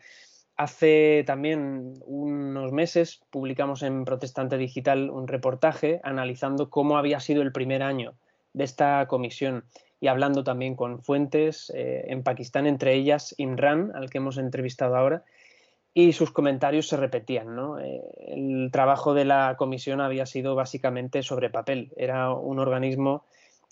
Hace 0.58 1.24
también 1.28 1.94
unos 2.08 2.72
meses 2.72 3.22
publicamos 3.30 3.84
en 3.84 4.04
Protestante 4.04 4.58
Digital 4.58 5.12
un 5.12 5.28
reportaje 5.28 6.02
analizando 6.04 6.72
cómo 6.72 6.98
había 6.98 7.20
sido 7.20 7.44
el 7.44 7.52
primer 7.52 7.84
año 7.84 8.16
de 8.54 8.64
esta 8.64 9.06
comisión 9.08 9.66
y 10.00 10.08
hablando 10.08 10.44
también 10.44 10.76
con 10.76 11.04
fuentes 11.04 11.72
eh, 11.76 12.06
en 12.08 12.24
Pakistán, 12.24 12.66
entre 12.66 12.96
ellas 12.96 13.36
Imran, 13.38 13.92
al 13.94 14.10
que 14.10 14.18
hemos 14.18 14.40
entrevistado 14.40 14.96
ahora, 14.96 15.24
y 15.94 16.14
sus 16.14 16.32
comentarios 16.32 16.88
se 16.88 16.98
repetían. 16.98 17.58
Eh, 17.80 18.02
el 18.30 18.70
trabajo 18.72 19.14
de 19.14 19.26
la 19.26 19.56
comisión 19.56 20.02
había 20.02 20.26
sido 20.26 20.56
básicamente 20.56 21.22
sobre 21.22 21.52
papel. 21.52 21.94
Era 21.96 22.32
un 22.34 22.58
organismo 22.58 23.24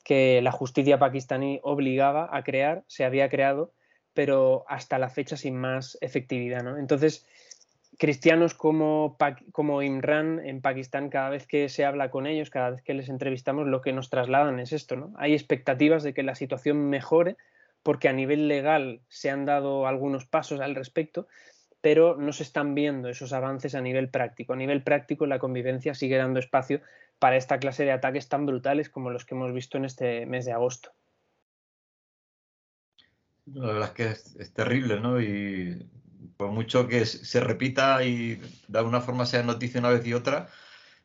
que 0.04 0.42
la 0.42 0.52
justicia 0.52 1.00
pakistaní 1.00 1.60
obligaba 1.64 2.30
a 2.32 2.44
crear, 2.44 2.84
se 2.88 3.06
había 3.06 3.30
creado, 3.30 3.72
pero 4.14 4.66
hasta 4.68 5.00
la 5.00 5.10
fecha 5.10 5.38
sin 5.38 5.58
más 5.58 5.98
efectividad. 6.02 6.64
¿no? 6.64 6.78
Entonces, 6.78 7.26
cristianos 7.98 8.54
como, 8.54 9.18
como 9.52 9.82
Imran 9.82 10.40
en 10.46 10.62
Pakistán, 10.62 11.10
cada 11.10 11.30
vez 11.30 11.48
que 11.48 11.70
se 11.70 11.86
habla 11.86 12.12
con 12.12 12.28
ellos, 12.28 12.50
cada 12.50 12.72
vez 12.72 12.82
que 12.82 12.94
les 12.94 13.10
entrevistamos, 13.10 13.68
lo 13.68 13.82
que 13.82 13.94
nos 13.94 14.10
trasladan 14.10 14.60
es 14.60 14.74
esto. 14.74 14.96
¿no? 14.96 15.14
Hay 15.18 15.34
expectativas 15.34 16.04
de 16.04 16.14
que 16.14 16.24
la 16.24 16.36
situación 16.36 16.90
mejore 16.90 17.38
porque 17.82 18.08
a 18.08 18.14
nivel 18.14 18.48
legal 18.48 19.02
se 19.10 19.30
han 19.30 19.46
dado 19.46 19.88
algunos 19.88 20.26
pasos 20.26 20.62
al 20.62 20.74
respecto, 20.74 21.28
pero 21.82 22.16
no 22.16 22.32
se 22.32 22.44
están 22.44 22.76
viendo 22.76 23.10
esos 23.10 23.34
avances 23.34 23.76
a 23.76 23.82
nivel 23.82 24.10
práctico. 24.10 24.54
A 24.54 24.56
nivel 24.56 24.84
práctico 24.84 25.26
la 25.26 25.40
convivencia 25.40 25.94
sigue 25.94 26.16
dando 26.16 26.40
espacio 26.40 26.82
para 27.24 27.38
esta 27.38 27.58
clase 27.58 27.86
de 27.86 27.94
ataques 27.94 28.28
tan 28.28 28.46
brutales 28.46 28.90
como 28.90 29.10
los 29.10 29.24
que 29.24 29.34
hemos 29.34 29.54
visto 29.54 29.78
en 29.78 29.86
este 29.86 30.26
mes 30.26 30.44
de 30.44 30.52
agosto. 30.52 30.92
La 33.46 33.68
verdad 33.68 33.94
es 33.98 34.24
que 34.34 34.42
es, 34.42 34.54
terrible, 34.54 35.00
¿no? 35.00 35.22
Y 35.22 35.90
por 36.36 36.50
mucho 36.50 36.86
que 36.86 37.06
se 37.06 37.40
repita 37.40 38.04
y 38.04 38.42
de 38.68 38.78
alguna 38.78 39.00
forma 39.00 39.26
sea 39.26 39.42
noticia 39.42 39.80
una 39.80 39.92
vez 39.92 40.06
y 40.06 40.14
otra, 40.14 40.50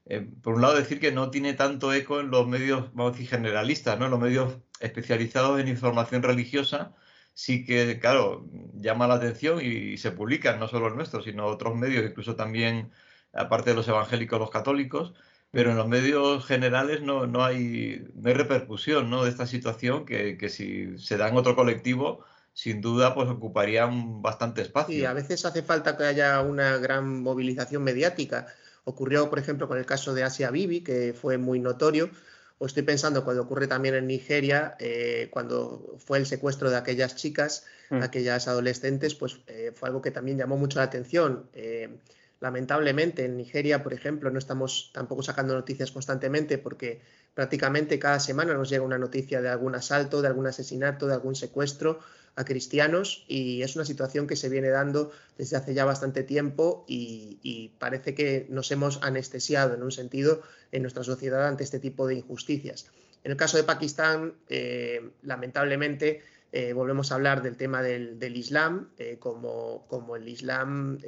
eh, 0.07 0.29
por 0.43 0.55
un 0.55 0.63
lado 0.63 0.75
decir 0.75 0.99
que 0.99 1.13
no 1.13 1.31
tiene 1.31 1.55
tanto 1.55 1.93
eco 1.93 2.19
en 2.19 2.33
los 2.33 2.49
medios, 2.49 2.93
vamos 2.95 3.11
a 3.11 3.13
decir, 3.13 3.29
generalistas, 3.29 3.97
¿no? 3.97 4.07
En 4.07 4.11
los 4.11 4.21
medios 4.21 4.59
especializados 4.81 5.61
en 5.61 5.69
información 5.69 6.25
religiosa, 6.25 6.97
sí 7.33 7.65
que, 7.65 8.01
claro, 8.01 8.45
llama 8.75 9.07
la 9.07 9.15
atención 9.15 9.61
y 9.65 9.97
se 9.99 10.11
publican, 10.11 10.59
no 10.59 10.67
solo 10.67 10.89
los 10.89 10.97
nuestros, 10.97 11.23
sino 11.27 11.47
otros 11.47 11.77
medios, 11.77 12.05
incluso 12.05 12.35
también, 12.35 12.91
aparte 13.33 13.71
de 13.71 13.77
los 13.77 13.87
evangélicos, 13.87 14.41
los 14.41 14.51
católicos, 14.51 15.15
pero 15.51 15.71
en 15.71 15.77
los 15.77 15.89
medios 15.89 16.45
generales 16.45 17.03
no, 17.03 17.27
no, 17.27 17.45
hay, 17.45 18.07
no 18.15 18.29
hay 18.29 18.35
repercusión 18.35 19.09
¿no? 19.09 19.25
de 19.25 19.31
esta 19.31 19.47
situación 19.47 20.05
que, 20.05 20.37
que, 20.37 20.49
si 20.49 20.99
se 20.99 21.17
da 21.17 21.29
en 21.29 21.37
otro 21.37 21.57
colectivo, 21.57 22.25
sin 22.53 22.81
duda, 22.81 23.15
pues 23.15 23.29
ocuparían 23.29 24.21
bastante 24.21 24.63
espacio. 24.63 24.97
Y 24.97 25.05
a 25.05 25.13
veces 25.13 25.45
hace 25.47 25.63
falta 25.63 25.97
que 25.97 26.05
haya 26.05 26.41
una 26.41 26.77
gran 26.79 27.23
movilización 27.23 27.83
mediática. 27.85 28.49
Ocurrió, 28.85 29.31
por 29.31 29.39
ejemplo, 29.39 29.69
con 29.69 29.79
el 29.79 29.87
caso 29.87 30.13
de 30.13 30.25
Asia 30.25 30.51
Bibi, 30.51 30.81
que 30.81 31.15
fue 31.15 31.39
muy 31.39 31.61
notorio. 31.61 32.11
O 32.59 32.67
estoy 32.67 32.83
pensando 32.83 33.25
cuando 33.25 33.43
ocurre 33.43 33.69
también 33.69 33.95
en 33.95 34.09
Nigeria, 34.09 34.75
eh, 34.81 35.29
cuando 35.31 35.95
fue 36.05 36.19
el 36.19 36.27
secuestro 36.27 36.71
de 36.71 36.77
aquellas 36.77 37.15
chicas, 37.15 37.65
mm. 37.91 38.03
aquellas 38.03 38.49
adolescentes, 38.49 39.15
pues 39.15 39.39
eh, 39.47 39.71
fue 39.73 39.89
algo 39.89 40.03
que 40.03 40.11
también 40.11 40.39
llamó 40.39 40.57
mucho 40.57 40.81
la 40.81 40.87
atención. 40.87 41.49
Eh, 41.53 41.99
Lamentablemente 42.41 43.25
en 43.25 43.37
Nigeria, 43.37 43.83
por 43.83 43.93
ejemplo, 43.93 44.31
no 44.31 44.39
estamos 44.39 44.91
tampoco 44.95 45.23
sacando 45.23 45.55
noticias 45.55 45.91
constantemente 45.91 46.57
porque 46.57 47.01
prácticamente 47.35 47.99
cada 47.99 48.21
semana 48.21 48.55
nos 48.55 48.71
llega 48.71 48.85
una 48.85 48.99
noticia 48.99 49.43
de 49.43 49.49
algún 49.49 49.75
asalto, 49.75 50.23
de 50.23 50.29
algún 50.29 50.47
asesinato, 50.47 51.09
de 51.09 51.15
algún 51.15 51.35
secuestro 51.35 51.99
a 52.37 52.45
cristianos 52.45 53.25
y 53.27 53.63
es 53.63 53.75
una 53.75 53.85
situación 53.85 54.29
que 54.29 54.37
se 54.37 54.49
viene 54.49 54.69
dando 54.69 55.11
desde 55.37 55.57
hace 55.57 55.75
ya 55.75 55.85
bastante 55.85 56.23
tiempo 56.23 56.85
y, 56.87 57.73
parece 57.81 58.15
que 58.15 58.47
nos 58.49 58.71
hemos 58.71 59.03
anestesiado 59.03 59.75
en 59.75 59.83
un 59.83 59.91
sentido 59.91 60.43
en 60.71 60.83
nuestra 60.83 61.03
sociedad 61.03 61.49
ante 61.49 61.65
este 61.65 61.81
tipo 61.81 62.07
de 62.07 62.15
injusticias. 62.15 62.87
En 63.25 63.33
el 63.33 63.37
caso 63.37 63.57
de 63.57 63.65
Pakistán, 63.65 64.35
eh, 64.49 65.11
lamentablemente, 65.23 66.23
eh, 66.53 66.73
volvemos 66.73 67.11
a 67.11 67.17
hablar 67.17 67.43
del 67.43 67.57
tema 67.57 67.83
del, 67.83 68.37
Islam, 68.37 68.91
eh, 68.99 69.17
como, 69.19 69.85
como, 69.89 70.15
el 70.15 70.29
Islam 70.29 70.99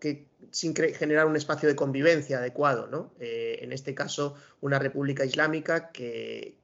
que 0.00 0.26
sin 0.50 0.74
generar 0.74 1.26
un 1.26 1.36
espacio 1.36 1.68
de 1.68 1.76
convivencia 1.76 2.38
adecuado. 2.38 2.86
¿no? 2.86 3.12
Eh, 3.20 3.58
en 3.62 3.72
este 3.72 3.94
caso, 3.94 4.34
una 4.60 4.78
república 4.78 5.24
islámica 5.24 5.90
que, 5.90 6.56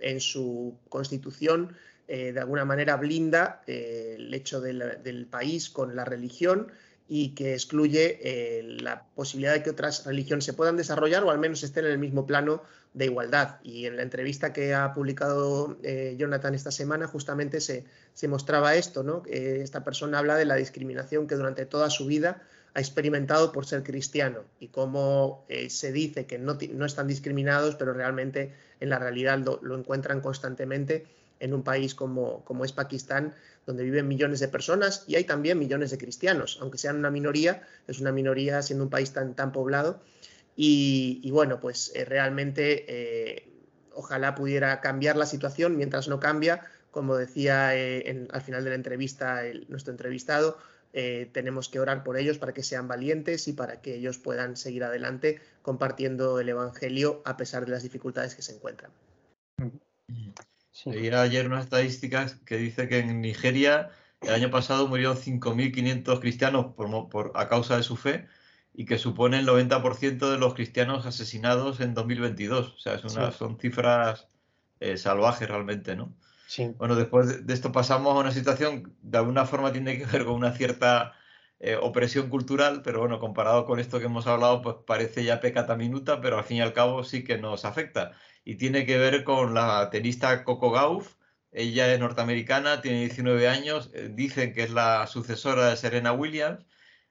en 0.00 0.20
su 0.20 0.76
constitución 0.88 1.76
eh, 2.06 2.32
de 2.32 2.40
alguna 2.40 2.64
manera 2.66 2.96
blinda 2.96 3.62
eh, 3.66 4.16
el 4.18 4.34
hecho 4.34 4.60
del 4.60 5.26
país 5.30 5.70
con 5.70 5.96
la 5.96 6.04
religión 6.04 6.70
y 7.08 7.34
que 7.34 7.52
excluye 7.54 8.62
la 8.80 9.04
posibilidad 9.14 9.52
de 9.52 9.62
que 9.62 9.70
otras 9.70 10.06
religiones 10.06 10.44
se 10.44 10.52
puedan 10.54 10.76
desarrollar 10.76 11.22
o 11.24 11.30
al 11.30 11.38
menos 11.38 11.62
estén 11.62 11.84
en 11.84 11.92
el 11.92 11.98
mismo 11.98 12.26
plano 12.26 12.62
de 12.94 13.06
igualdad. 13.06 13.60
Y 13.62 13.86
en 13.86 13.96
la 13.96 14.02
entrevista 14.02 14.52
que 14.52 14.74
ha 14.74 14.92
publicado 14.92 15.78
Jonathan 16.16 16.54
esta 16.54 16.70
semana 16.70 17.06
justamente 17.06 17.60
se, 17.60 17.84
se 18.14 18.28
mostraba 18.28 18.74
esto, 18.74 19.02
¿no? 19.02 19.22
esta 19.26 19.84
persona 19.84 20.18
habla 20.18 20.36
de 20.36 20.46
la 20.46 20.54
discriminación 20.54 21.26
que 21.26 21.34
durante 21.34 21.66
toda 21.66 21.90
su 21.90 22.06
vida 22.06 22.42
ha 22.74 22.80
experimentado 22.80 23.52
por 23.52 23.66
ser 23.66 23.82
cristiano 23.84 24.40
y 24.58 24.68
cómo 24.68 25.44
eh, 25.48 25.70
se 25.70 25.92
dice 25.92 26.26
que 26.26 26.38
no, 26.38 26.58
no, 26.72 26.84
están 26.84 27.06
discriminados, 27.06 27.76
pero 27.76 27.94
realmente 27.94 28.52
en 28.80 28.90
la 28.90 28.98
realidad 28.98 29.38
lo, 29.38 29.78
encuentran 29.78 30.20
constantemente 30.20 31.06
en 31.38 31.54
un 31.54 31.62
país 31.62 31.94
como, 31.94 32.44
como, 32.44 32.64
es 32.64 32.72
Pakistán, 32.72 33.32
donde 33.66 33.84
viven 33.84 34.08
millones 34.08 34.40
de 34.40 34.48
personas 34.48 35.04
y 35.06 35.16
hay 35.16 35.24
también 35.24 35.58
millones 35.58 35.90
de 35.90 35.98
cristianos, 35.98 36.58
aunque 36.60 36.78
sean 36.78 36.96
una 36.96 37.10
minoría, 37.10 37.62
es 37.86 38.00
una 38.00 38.12
minoría 38.12 38.62
siendo 38.62 38.84
un 38.84 38.90
país 38.90 39.12
tan, 39.12 39.34
tan 39.34 39.52
poblado. 39.52 40.00
Y, 40.56 41.28
bueno, 41.32 41.58
pues 41.58 41.90
eh, 41.94 42.04
realmente 42.04 42.84
eh, 42.86 43.48
ojalá 43.92 44.34
pudiera 44.34 44.80
cambiar 44.80 45.16
la 45.16 45.26
situación, 45.26 45.76
mientras 45.76 46.06
no 46.06 46.20
cambia, 46.20 46.62
como 46.92 47.16
decía 47.16 47.70
al 47.70 48.42
final 48.42 48.62
de 48.62 48.70
la 48.70 48.76
entrevista 48.76 49.42
nuestro 49.68 49.90
entrevistado, 49.90 50.58
eh, 50.96 51.28
tenemos 51.32 51.68
que 51.68 51.80
orar 51.80 52.04
por 52.04 52.16
ellos 52.16 52.38
para 52.38 52.54
que 52.54 52.62
sean 52.62 52.86
valientes 52.86 53.48
y 53.48 53.52
para 53.52 53.80
que 53.80 53.96
ellos 53.96 54.18
puedan 54.18 54.56
seguir 54.56 54.84
adelante 54.84 55.40
compartiendo 55.60 56.38
el 56.38 56.48
Evangelio 56.48 57.20
a 57.24 57.36
pesar 57.36 57.64
de 57.64 57.72
las 57.72 57.82
dificultades 57.82 58.36
que 58.36 58.42
se 58.42 58.54
encuentran. 58.54 58.92
Sí. 60.74 60.90
ayer 60.90 61.46
unas 61.46 61.64
estadísticas 61.64 62.34
que 62.44 62.56
dice 62.56 62.88
que 62.88 62.98
en 62.98 63.20
Nigeria 63.20 63.90
el 64.22 64.34
año 64.34 64.50
pasado 64.50 64.88
murieron 64.88 65.16
5.500 65.16 66.18
cristianos 66.18 66.74
por, 66.74 67.30
a 67.36 67.48
causa 67.48 67.76
de 67.76 67.84
su 67.84 67.96
fe 67.96 68.26
y 68.74 68.84
que 68.84 68.98
supone 68.98 69.38
el 69.38 69.46
90% 69.46 70.30
de 70.32 70.36
los 70.36 70.54
cristianos 70.54 71.06
asesinados 71.06 71.78
en 71.78 71.94
2022. 71.94 72.74
O 72.74 72.78
sea, 72.78 72.98
son 73.30 73.60
cifras 73.60 74.26
eh, 74.80 74.96
salvajes 74.96 75.48
realmente, 75.48 75.94
¿no? 75.94 76.12
Bueno, 76.76 76.96
después 76.96 77.46
de 77.46 77.54
esto 77.54 77.70
pasamos 77.70 78.16
a 78.16 78.18
una 78.18 78.32
situación, 78.32 78.96
de 79.00 79.18
alguna 79.18 79.46
forma 79.46 79.70
tiene 79.70 79.96
que 79.96 80.06
ver 80.06 80.24
con 80.24 80.34
una 80.34 80.52
cierta 80.52 81.12
eh, 81.60 81.76
opresión 81.80 82.28
cultural, 82.28 82.82
pero 82.82 82.98
bueno, 82.98 83.20
comparado 83.20 83.64
con 83.64 83.78
esto 83.78 84.00
que 84.00 84.06
hemos 84.06 84.26
hablado, 84.26 84.60
pues 84.60 84.76
parece 84.84 85.24
ya 85.24 85.40
pecata 85.40 85.76
minuta, 85.76 86.20
pero 86.20 86.36
al 86.36 86.44
fin 86.44 86.56
y 86.56 86.60
al 86.60 86.72
cabo 86.72 87.04
sí 87.04 87.22
que 87.22 87.38
nos 87.38 87.64
afecta. 87.64 88.12
Y 88.44 88.56
tiene 88.56 88.86
que 88.86 88.98
ver 88.98 89.24
con 89.24 89.54
la 89.54 89.90
tenista 89.90 90.44
Coco 90.44 90.70
Gauff. 90.70 91.14
Ella 91.52 91.92
es 91.92 92.00
norteamericana, 92.00 92.82
tiene 92.82 93.00
19 93.00 93.48
años, 93.48 93.90
eh, 93.94 94.10
dicen 94.12 94.52
que 94.52 94.64
es 94.64 94.70
la 94.70 95.06
sucesora 95.06 95.70
de 95.70 95.76
Serena 95.76 96.12
Williams. 96.12 96.64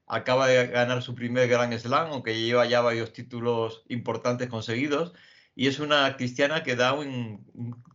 Acaba 0.06 0.48
de 0.48 0.68
ganar 0.68 1.02
su 1.02 1.16
primer 1.16 1.48
Grand 1.48 1.78
Slam, 1.78 2.12
aunque 2.12 2.40
lleva 2.40 2.66
ya 2.66 2.82
varios 2.82 3.14
títulos 3.14 3.84
importantes 3.88 4.50
conseguidos 4.50 5.14
y 5.56 5.68
es 5.68 5.80
una 5.80 6.16
cristiana 6.18 6.64
que 6.64 6.76
da 6.76 6.94
un, 6.94 7.46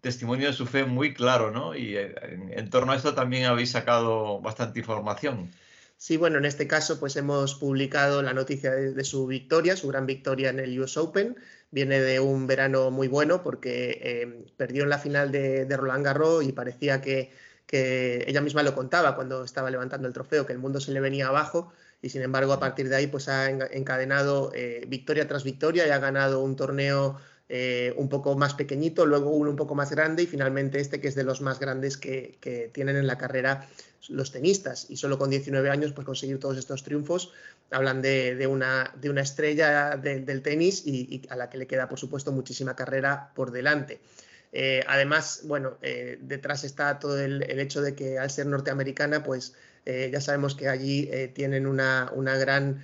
testimonio 0.01 0.47
de 0.47 0.53
su 0.53 0.67
fe 0.67 0.85
muy 0.85 1.13
claro, 1.13 1.51
¿no? 1.51 1.75
Y 1.75 1.97
eh, 1.97 2.15
en, 2.53 2.71
torno 2.71 2.93
a 2.93 2.97
esto 2.97 3.15
también 3.15 3.47
habéis 3.47 3.73
sacado 3.73 4.41
bastante 4.41 4.79
información. 4.79 5.51
Sí, 5.97 6.17
bueno, 6.17 6.39
en 6.39 6.45
este 6.45 6.69
caso 6.69 7.01
pues 7.01 7.17
hemos 7.17 7.57
publicado 7.57 8.23
la 8.23 8.33
noticia 8.33 8.71
de, 8.71 9.05
su 9.05 9.27
victoria, 9.27 9.77
su 9.77 9.89
gran 9.89 10.07
victoria 10.07 10.51
en 10.51 10.61
el 10.61 10.79
US 10.81 10.97
Open. 10.97 11.37
Viene 11.71 12.01
de 12.01 12.21
un 12.21 12.47
verano 12.47 12.91
muy 12.91 13.09
bueno 13.09 13.43
porque 13.43 13.99
eh, 14.03 14.47
perdió 14.57 14.85
en 14.85 14.91
la 14.91 14.99
final 14.99 15.31
de, 15.31 15.67
Roland 15.77 16.05
Garros 16.05 16.45
y 16.45 16.53
parecía 16.53 17.01
que, 17.01 17.31
ella 17.71 18.41
misma 18.41 18.63
lo 18.63 18.75
contaba 18.75 19.15
cuando 19.15 19.45
estaba 19.45 19.71
levantando 19.71 20.09
el 20.09 20.15
trofeo, 20.15 20.47
que 20.47 20.55
el 20.55 20.59
mundo 20.59 20.81
se 20.81 20.91
le 20.93 21.01
venía 21.01 21.29
abajo 21.29 21.71
y 22.01 22.09
sin 22.09 22.23
embargo 22.23 22.55
a 22.55 22.61
partir 22.61 22.89
de 22.89 22.97
ahí 22.97 23.07
pues 23.09 23.29
ha 23.29 23.51
encadenado 23.51 24.53
eh, 24.55 24.85
victoria 24.89 25.29
tras 25.29 25.45
victoria 25.45 25.87
y 25.87 25.91
ha 25.91 25.99
ganado 25.99 26.43
un 26.43 26.57
torneo 26.57 27.21
eh, 27.51 27.95
un 27.97 28.11
poco 28.11 28.37
más 28.37 28.53
pequeñito, 28.53 29.07
luego 29.07 29.31
uno 29.31 29.49
un 29.49 29.57
poco 29.57 29.75
más 29.75 29.91
grande 29.91 30.25
y 30.25 30.27
finalmente 30.27 30.81
este 30.81 31.01
que 31.01 31.09
es 31.09 31.15
de 31.15 31.25
los 31.25 31.41
más 31.41 31.59
grandes 31.59 31.97
que, 31.97 32.39
tienen 32.75 32.97
en 32.97 33.07
la 33.07 33.17
carrera 33.17 33.67
los 34.09 34.33
tenistas. 34.33 34.87
Y 34.91 34.99
solo 34.99 35.19
con 35.19 35.31
19 35.31 35.71
años, 35.71 35.93
pues 35.93 36.05
conseguir 36.05 36.39
todos 36.39 36.59
estos 36.59 36.83
triunfos, 36.83 37.33
hablan 37.71 38.03
de, 38.03 38.47
una, 38.47 38.93
de 39.01 39.09
una, 39.09 39.23
estrella 39.23 39.97
del 39.97 40.43
tenis 40.43 40.87
y, 40.87 41.23
a 41.31 41.37
la 41.37 41.49
que 41.49 41.57
le 41.57 41.67
queda, 41.67 41.89
por 41.89 41.99
supuesto, 41.99 42.33
muchísima 42.33 42.77
carrera 42.77 43.33
por 43.35 43.51
delante. 43.51 44.01
Eh, 44.53 44.85
además, 44.87 45.41
bueno, 45.45 45.79
eh, 45.81 46.19
detrás 46.21 46.65
está 46.65 46.99
todo 46.99 47.19
el, 47.19 47.43
hecho 47.43 47.81
de 47.81 47.95
que 47.95 48.19
al 48.19 48.31
ser 48.31 48.47
norteamericana, 48.47 49.23
pues 49.23 49.55
ya 49.87 50.21
sabemos 50.21 50.55
que 50.55 50.69
allí 50.69 51.09
tienen 51.33 51.67
una, 51.67 52.13
una 52.15 52.37
gran 52.37 52.83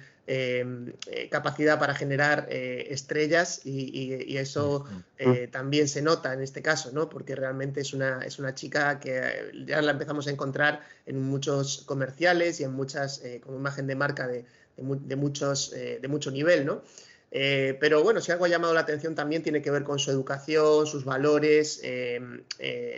capacidad 1.30 1.78
para 1.78 1.94
generar 1.94 2.46
eh, 2.48 2.86
estrellas 2.90 3.60
y, 3.64 4.36
eso 4.36 4.86
eh, 5.18 5.48
también 5.50 5.86
se 5.88 6.00
nota 6.00 6.32
en 6.32 6.40
este 6.40 6.62
caso, 6.62 6.90
¿no? 6.92 7.08
porque 7.08 7.34
realmente 7.34 7.82
es 7.82 7.92
una, 7.92 8.20
es 8.24 8.38
una 8.38 8.54
chica 8.54 8.98
que 9.00 9.50
ya 9.66 9.82
la 9.82 9.92
empezamos 9.92 10.26
a 10.26 10.30
encontrar 10.30 10.80
en 11.06 11.20
muchos 11.20 11.82
comerciales 11.86 12.60
y 12.60 12.64
en 12.64 12.72
muchas, 12.72 13.22
como 13.42 13.58
imagen 13.58 13.86
de 13.86 13.96
marca 13.96 14.26
de, 14.26 14.44
muchos, 14.78 15.72
de 15.72 16.08
mucho 16.08 16.30
nivel. 16.30 16.64
¿no? 16.64 16.82
pero 17.30 18.02
bueno, 18.02 18.20
si 18.20 18.32
algo 18.32 18.44
ha 18.44 18.48
llamado 18.48 18.72
la 18.72 18.80
atención 18.80 19.14
también 19.14 19.42
tiene 19.42 19.60
que 19.60 19.70
ver 19.70 19.82
con 19.84 19.98
su 19.98 20.10
educación, 20.10 20.86
sus 20.86 21.04
valores, 21.04 21.80
em, 21.82 22.42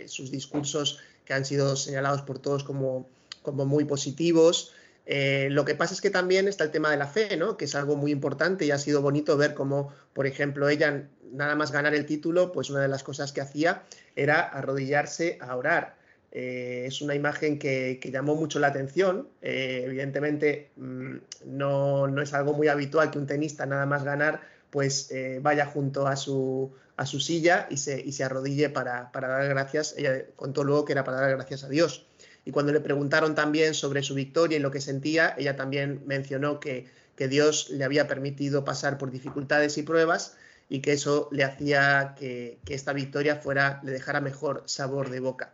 sus 0.05 0.31
discursos 0.31 0.99
que 1.25 1.33
han 1.33 1.43
sido 1.43 1.75
señalados 1.75 2.21
por 2.21 2.39
todos 2.39 2.63
como, 2.63 3.09
como 3.41 3.65
muy 3.65 3.83
positivos. 3.83 4.71
Eh, 5.09 5.47
lo 5.51 5.63
que 5.63 5.73
pasa 5.73 5.93
es 5.93 6.01
que 6.01 6.09
también 6.09 6.49
está 6.49 6.65
el 6.65 6.71
tema 6.71 6.91
de 6.91 6.97
la 6.97 7.07
fe, 7.07 7.37
¿no? 7.37 7.55
que 7.55 7.63
es 7.63 7.75
algo 7.75 7.95
muy 7.95 8.11
importante 8.11 8.65
y 8.65 8.71
ha 8.71 8.77
sido 8.77 9.01
bonito 9.01 9.37
ver 9.37 9.53
cómo, 9.53 9.93
por 10.11 10.27
ejemplo, 10.27 10.67
ella, 10.67 11.07
nada 11.31 11.55
más 11.55 11.71
ganar 11.71 11.95
el 11.95 12.05
título, 12.05 12.51
pues 12.51 12.69
una 12.69 12.81
de 12.81 12.89
las 12.89 13.03
cosas 13.03 13.31
que 13.31 13.39
hacía 13.39 13.83
era 14.17 14.41
arrodillarse 14.41 15.37
a 15.39 15.55
orar. 15.55 15.95
Eh, 16.33 16.83
es 16.87 17.01
una 17.01 17.15
imagen 17.15 17.57
que, 17.57 18.01
llamó 18.11 18.35
mucho 18.35 18.59
la 18.59 18.67
atención. 18.67 19.29
Eh, 19.41 19.83
evidentemente, 19.85 20.71
mm, 20.75 21.15
no, 21.45 22.21
es 22.21 22.33
algo 22.33 22.51
muy 22.51 22.67
habitual 22.67 23.09
que 23.09 23.17
un 23.17 23.27
tenista, 23.27 23.65
nada 23.65 23.85
más 23.85 24.03
ganar, 24.03 24.41
pues 24.69 25.09
vaya 25.41 25.65
junto 25.65 26.05
a 26.07 26.17
su, 26.17 26.73
a 26.97 27.05
su 27.05 27.21
silla 27.21 27.67
y 27.69 27.77
se, 27.77 28.01
y 28.01 28.11
se 28.11 28.25
arrodille 28.25 28.69
para, 28.69 29.13
para 29.13 29.29
dar 29.29 29.47
gracias. 29.47 29.95
Ella 29.97 30.25
contó 30.35 30.65
luego 30.65 30.83
que 30.83 30.91
era 30.91 31.05
para 31.05 31.21
dar 31.21 31.31
gracias 31.31 31.63
a 31.63 31.69
Dios. 31.69 32.05
Y 32.47 32.51
cuando 32.51 32.71
le 32.71 32.79
preguntaron 32.79 33.35
también 33.35 33.73
sobre 33.73 34.01
su 34.03 34.13
victoria 34.13 34.57
y 34.57 34.61
lo 34.61 34.71
que 34.71 34.79
sentía, 34.79 35.35
ella 35.37 35.57
también 35.57 36.01
mencionó 36.05 36.61
que, 36.61 36.87
Dios 37.17 37.71
le 37.71 37.83
había 37.83 38.07
permitido 38.07 38.63
pasar 38.63 38.97
por 38.97 39.11
dificultades 39.11 39.77
y 39.77 39.83
pruebas 39.83 40.37
y 40.69 40.79
que 40.79 40.93
eso 40.93 41.27
le 41.33 41.43
hacía 41.43 42.15
que, 42.17 42.57
esta 42.69 42.93
victoria 42.93 43.35
fuera, 43.35 43.81
le 43.83 43.91
dejara 43.91 44.21
mejor 44.21 44.63
sabor 44.65 45.09
de 45.09 45.19
boca. 45.19 45.51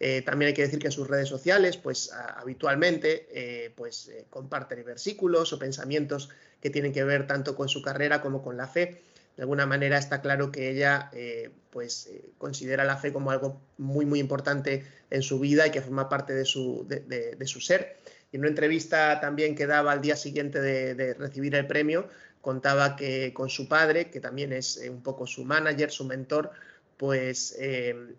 Eh, 0.00 0.20
también 0.20 0.48
hay 0.48 0.54
que 0.54 0.60
decir 0.60 0.80
que 0.80 0.88
en 0.88 0.92
sus 0.92 1.08
redes 1.08 1.30
sociales, 1.30 1.78
pues 1.78 2.12
habitualmente, 2.12 3.26
eh, 3.32 3.72
pues 3.74 4.08
eh, 4.08 4.26
comparten 4.28 4.84
versículos 4.84 5.50
o 5.54 5.58
pensamientos 5.58 6.28
que 6.60 6.68
tienen 6.68 6.92
que 6.92 7.04
ver 7.04 7.26
tanto 7.26 7.56
con 7.56 7.70
su 7.70 7.80
carrera 7.80 8.20
como 8.20 8.42
con 8.42 8.58
la 8.58 8.66
fe 8.66 9.00
de 9.36 9.42
alguna 9.42 9.66
manera 9.66 9.98
está 9.98 10.20
claro 10.20 10.52
que 10.52 10.70
ella 10.70 11.10
eh, 11.12 11.50
pues, 11.70 12.06
eh, 12.06 12.24
considera 12.38 12.84
la 12.84 12.96
fe 12.96 13.12
como 13.12 13.30
algo 13.30 13.60
muy, 13.78 14.06
muy 14.06 14.20
importante 14.20 14.84
en 15.10 15.22
su 15.22 15.40
vida 15.40 15.66
y 15.66 15.70
que 15.70 15.82
forma 15.82 16.08
parte 16.08 16.32
de 16.32 16.44
su, 16.44 16.86
de, 16.88 17.46
su 17.46 17.60
ser. 17.60 17.98
Y 18.30 18.36
en 18.36 18.42
una 18.42 18.50
entrevista 18.50 19.20
también 19.20 19.54
que 19.54 19.66
daba 19.66 19.92
al 19.92 20.00
día 20.00 20.16
siguiente 20.16 20.60
de, 20.60 21.14
recibir 21.14 21.54
el 21.54 21.66
premio, 21.66 22.08
contaba 22.40 22.94
que 22.94 23.32
con 23.32 23.48
su 23.48 23.68
padre, 23.68 24.10
que 24.10 24.20
también 24.20 24.52
es 24.52 24.76
eh, 24.76 24.90
un 24.90 25.02
poco 25.02 25.26
su 25.26 25.44
manager, 25.44 25.90
su 25.90 26.04
mentor, 26.04 26.52
pues 26.96 27.58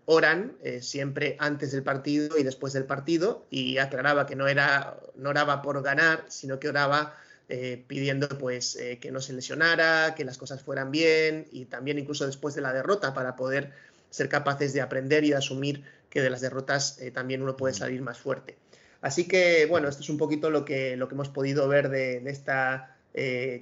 oran 0.04 0.58
siempre 0.82 1.38
antes 1.40 1.72
del 1.72 1.82
partido 1.82 2.38
y 2.38 2.44
después 2.44 2.74
del 2.74 2.84
partido 2.84 3.46
y 3.50 3.78
aclaraba 3.78 4.26
que 4.26 4.36
no, 4.36 4.50
era, 4.50 5.00
no 5.16 5.30
oraba 5.30 5.62
por 5.62 5.82
ganar, 5.82 6.26
sino 6.28 6.60
que 6.60 6.68
oraba 6.68 7.16
eh, 7.48 7.84
pidiendo 7.86 8.28
pues, 8.28 8.76
eh, 8.76 8.98
que 9.00 9.12
no 9.12 9.22
se 9.22 9.32
lesionara, 9.32 10.16
que 10.16 10.26
las 10.26 10.40
cosas 10.40 10.64
fueran 10.64 10.90
bien 10.90 11.46
y 11.52 11.66
también 11.66 12.00
incluso 12.00 12.26
después 12.26 12.56
de 12.56 12.62
la 12.62 12.74
derrota 12.74 13.14
para 13.14 13.36
poder 13.36 13.72
ser 14.10 14.30
capaces 14.30 14.74
de 14.74 14.82
aprender 14.82 15.24
y 15.24 15.30
de 15.30 15.36
asumir 15.36 15.84
que 16.10 16.24
de 16.24 16.32
las 16.32 16.42
derrotas 16.42 17.00
eh, 17.00 17.12
también 17.12 17.44
uno 17.44 17.56
puede 17.56 17.76
salir 17.76 18.02
más 18.02 18.18
fuerte. 18.18 18.58
Así 19.02 19.28
que 19.28 19.68
bueno, 19.68 19.88
esto 19.88 20.02
es 20.02 20.10
un 20.10 20.18
poquito 20.18 20.50
lo 20.50 20.66
que, 20.66 20.98
lo 20.98 21.08
que 21.08 21.14
hemos 21.14 21.30
podido 21.30 21.68
ver 21.68 21.90
de, 21.90 22.18
esta 22.28 22.98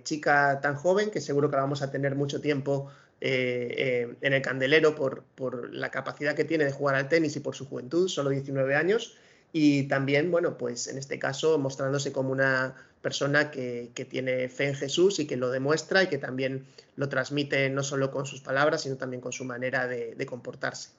chica 0.04 0.62
tan 0.62 0.76
joven, 0.76 1.12
que 1.12 1.20
seguro 1.20 1.50
que 1.50 1.58
la 1.58 1.64
vamos 1.64 1.82
a 1.82 1.92
tener 1.92 2.16
mucho 2.16 2.40
tiempo 2.40 2.90
en 3.20 4.34
el 4.34 4.42
candelero 4.42 4.96
por, 4.96 5.24
por 5.36 5.74
la 5.74 5.92
capacidad 5.92 6.36
que 6.36 6.46
tiene 6.46 6.64
de 6.64 6.72
jugar 6.72 6.96
al 6.96 7.10
tenis 7.10 7.36
y 7.36 7.42
por 7.42 7.54
su 7.54 7.68
juventud, 7.68 8.08
solo 8.08 8.30
19 8.30 8.76
años 8.76 9.18
y 9.56 9.84
también, 9.84 10.32
bueno, 10.32 10.58
pues 10.58 10.88
en 10.88 10.98
este 10.98 11.20
caso 11.20 11.60
mostrándose 11.60 12.12
como 12.12 12.32
una 12.32 12.76
persona 13.02 13.52
que, 13.52 13.92
tiene 14.10 14.50
fe 14.50 14.70
en 14.70 14.76
Jesús 14.76 15.20
y 15.20 15.28
que 15.28 15.38
lo 15.38 15.52
demuestra 15.52 16.02
y 16.02 16.08
que 16.08 16.18
también 16.18 16.66
lo 16.96 17.08
transmite 17.08 17.70
no 17.70 17.84
solo 17.84 18.10
con 18.10 18.26
sus 18.26 18.42
palabras, 18.42 18.82
sino 18.82 18.98
también 18.98 19.22
con 19.22 19.32
su 19.32 19.46
manera 19.46 19.88
de, 19.88 20.26
comportarse. 20.26 20.90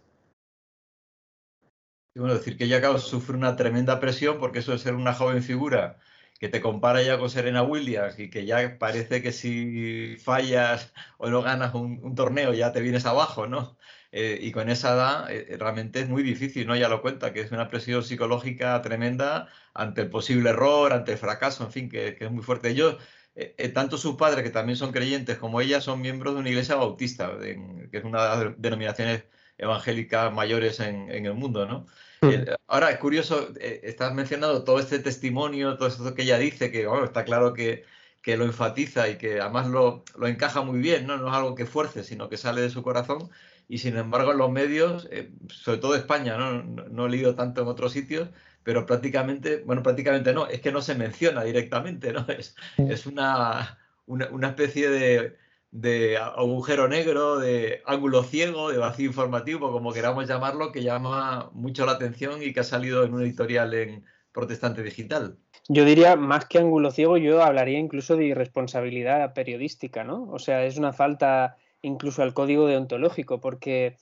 Y 2.15 2.21
bueno, 2.21 2.35
decir 2.35 2.57
que 2.57 2.69
ya 2.69 2.97
sufre 2.99 3.37
una 3.37 3.57
tremenda 3.57 3.99
presión 3.99 4.39
porque 4.39 4.61
eso 4.61 4.71
de 4.71 4.79
ser 4.79 4.95
una 4.95 5.15
joven 5.15 5.43
figura 5.43 5.99
que 6.39 6.49
te 6.49 6.61
compara 6.61 7.03
ya 7.03 7.19
con 7.19 7.31
Serena 7.31 7.65
Williams 7.65 8.21
y 8.21 8.31
que 8.31 8.47
ya 8.47 8.79
parece 8.79 9.21
que 9.21 9.33
si 9.33 10.17
fallas 10.19 10.93
o 11.19 11.29
no 11.29 11.43
ganas 11.43 11.75
un 11.75 12.15
torneo 12.15 12.53
ya 12.53 12.73
te 12.73 12.83
vienes 12.83 13.05
abajo, 13.05 13.49
¿no? 13.49 13.77
Eh, 14.17 14.39
y 14.41 14.53
con 14.53 14.71
esa 14.71 14.95
edad 14.95 15.33
eh, 15.33 15.57
realmente 15.59 15.99
es 15.99 16.09
muy 16.09 16.23
difícil, 16.23 16.69
¿no? 16.69 16.77
Ya 16.77 16.89
lo 16.89 17.03
cuenta, 17.03 17.33
que 17.33 17.41
es 17.41 17.51
una 17.51 17.69
presión 17.69 18.05
psicológica 18.05 18.81
tremenda 18.81 19.49
ante 19.75 20.03
el 20.03 20.09
posible 20.09 20.51
error, 20.51 20.93
ante 20.93 21.11
el 21.11 21.19
fracaso, 21.19 21.65
en 21.65 21.73
fin, 21.73 21.89
que, 21.89 22.17
es 22.21 22.31
muy 22.31 22.45
fuerte. 22.45 22.69
Ellos, 22.69 22.97
eh, 23.35 23.69
tanto 23.71 23.99
sus 23.99 24.15
padres, 24.15 24.45
que 24.45 24.51
también 24.51 24.77
son 24.77 24.93
creyentes, 24.93 25.37
como 25.37 25.61
ella, 25.61 25.81
son 25.81 26.01
miembros 26.01 26.35
de 26.35 26.41
una 26.41 26.49
iglesia 26.49 26.77
bautista, 26.77 27.33
que 27.41 27.99
es 27.99 28.05
una 28.05 28.37
de 28.37 28.45
las 28.45 28.55
denominaciones 28.57 29.25
evangélicas 29.59 30.33
mayores 30.33 30.79
en, 30.79 31.11
el 31.11 31.35
mundo, 31.35 31.67
¿no? 31.67 31.87
Mm. 32.21 32.51
ahora, 32.69 32.93
es 32.93 32.99
curioso, 32.99 33.49
estás 33.59 34.15
mencionando 34.15 34.63
todo 34.63 34.79
este 34.79 35.01
testimonio, 35.01 35.77
todo 35.77 35.89
esto 35.89 36.15
que 36.15 36.23
ella 36.23 36.39
dice, 36.39 36.71
que 36.71 36.87
está 37.05 37.25
claro 37.25 37.53
que, 37.53 37.85
que 38.23 38.37
lo 38.37 38.45
enfatiza 38.45 39.09
y 39.09 39.19
que 39.19 39.41
además 39.41 39.67
lo, 39.67 40.05
lo 40.17 40.29
encaja 40.29 40.63
muy 40.63 40.79
bien, 40.79 41.05
¿no? 41.09 41.17
No 41.17 41.29
es 41.29 41.35
algo 41.35 41.57
que 41.57 41.67
fuerce, 41.67 42.05
sino 42.05 42.29
que 42.29 42.37
sale 42.37 42.61
de 42.61 42.71
su 42.71 42.83
corazón 42.83 43.29
y 43.69 43.79
sin 43.79 43.97
embargo 43.97 44.33
en 44.33 44.39
los 44.39 44.51
medios, 44.51 45.09
eh, 45.11 45.31
sobre 45.49 45.79
todo 45.79 45.95
España, 45.95 46.37
¿no? 46.37 46.63
¿no? 46.63 47.07
he 47.07 47.11
leído 47.11 47.35
tanto 47.35 47.63
en 47.63 47.69
otros 47.69 47.93
sitios, 47.93 48.29
pero 48.63 48.87
prácticamente, 48.87 49.63
bueno, 49.65 49.83
prácticamente 49.83 50.33
no, 50.33 50.47
es 50.47 50.61
que 50.61 50.73
no 50.73 50.83
se 50.83 50.95
menciona 50.95 51.45
directamente, 51.45 52.13
¿no? 52.13 52.27
Es, 52.39 52.57
es 52.77 53.07
una, 53.07 53.79
una, 54.07 54.49
especie 54.49 54.89
de, 54.89 55.37
de, 55.71 56.17
agujero 56.19 56.89
negro, 56.89 57.39
de 57.39 57.83
ángulo 57.87 58.23
ciego, 58.23 58.71
de 58.71 58.79
vacío 58.79 59.07
informativo, 59.07 59.73
como 59.73 59.93
queramos 59.93 60.27
llamarlo, 60.27 60.73
que 60.73 60.83
llama 60.83 61.51
mucho 61.53 61.87
la 61.87 61.93
atención 61.93 62.43
y 62.43 62.53
que 62.53 62.61
ha 62.61 62.65
salido 62.65 63.05
en 63.05 63.15
un 63.15 63.23
editorial 63.23 63.75
en 63.75 64.05
Protestante 64.33 64.83
Digital. 64.83 65.39
Yo 65.69 65.85
diría, 65.85 66.17
más 66.17 66.47
que 66.47 66.59
ángulo 66.59 66.91
ciego, 66.91 67.17
yo 67.17 67.43
hablaría 67.43 67.79
incluso 67.79 68.17
de 68.17 68.27
irresponsabilidad 68.27 69.33
periodística, 69.33 70.05
¿no? 70.05 70.29
O 70.31 70.39
sea, 70.39 70.65
es 70.65 70.77
una 70.77 70.93
falta 70.93 71.57
incluso 71.85 72.23
al 72.23 72.35
código 72.35 72.67
deontológico, 72.67 73.41
porque 73.41 73.97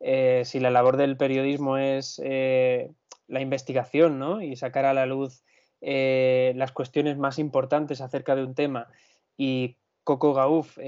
eh, 0.00 0.42
si 0.44 0.60
la 0.60 0.70
labor 0.70 0.96
del 0.96 1.16
periodismo 1.16 1.78
es 1.78 2.20
eh, 2.24 2.90
la 3.26 3.40
investigación 3.40 4.18
¿no? 4.18 4.42
y 4.42 4.56
sacar 4.56 4.84
a 4.84 4.94
la 4.94 5.06
luz 5.06 5.42
eh, 5.80 6.52
las 6.56 6.72
cuestiones 6.72 7.16
más 7.16 7.38
importantes 7.38 8.00
acerca 8.00 8.34
de 8.34 8.44
un 8.44 8.54
tema 8.54 8.88
y 9.36 9.76
Coco 10.02 10.32
Gauff, 10.32 10.78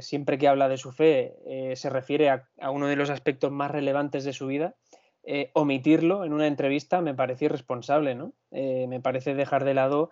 siempre 0.00 0.36
que 0.36 0.46
habla 0.46 0.68
de 0.68 0.76
su 0.76 0.92
fe, 0.92 1.72
se 1.74 1.88
refiere 1.88 2.28
a, 2.28 2.70
uno 2.70 2.86
de 2.86 2.96
los 2.96 3.08
aspectos 3.08 3.50
más 3.50 3.70
relevantes 3.70 4.24
de 4.24 4.34
su 4.34 4.46
vida, 4.46 4.74
omitirlo 5.54 6.26
en 6.26 6.34
una 6.34 6.46
entrevista 6.46 7.00
me 7.00 7.14
parece 7.14 7.46
irresponsable, 7.46 8.14
¿no? 8.14 8.34
me 8.50 9.00
parece 9.00 9.34
dejar 9.34 9.64
de 9.64 9.72
lado 9.72 10.10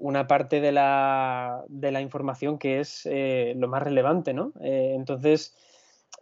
una 0.00 0.26
parte 0.26 0.60
de 0.60 0.72
la, 0.72 1.64
de 1.68 1.90
la 1.90 2.00
información 2.00 2.58
que 2.58 2.80
es 2.80 3.06
eh, 3.06 3.54
lo 3.56 3.68
más 3.68 3.82
relevante, 3.82 4.32
¿no? 4.32 4.52
Eh, 4.60 4.92
entonces, 4.94 5.56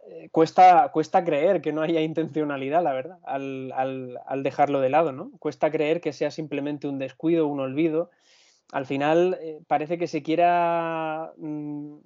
eh, 0.07 0.29
cuesta, 0.31 0.89
cuesta 0.91 1.23
creer 1.23 1.61
que 1.61 1.73
no 1.73 1.81
haya 1.81 2.01
intencionalidad, 2.01 2.83
la 2.83 2.93
verdad, 2.93 3.19
al, 3.23 3.71
al, 4.25 4.43
dejarlo 4.43 4.81
de 4.81 4.89
lado, 4.89 5.11
¿no? 5.11 5.31
Cuesta 5.39 5.71
creer 5.71 6.01
que 6.01 6.13
sea 6.13 6.31
simplemente 6.31 6.87
un 6.87 6.99
descuido, 6.99 7.47
un 7.47 7.59
olvido. 7.59 8.09
Al 8.71 8.85
final 8.85 9.39
parece 9.67 9.97
que 9.97 10.07
se 10.07 10.23
quiera 10.23 11.31
mm, 11.37 11.97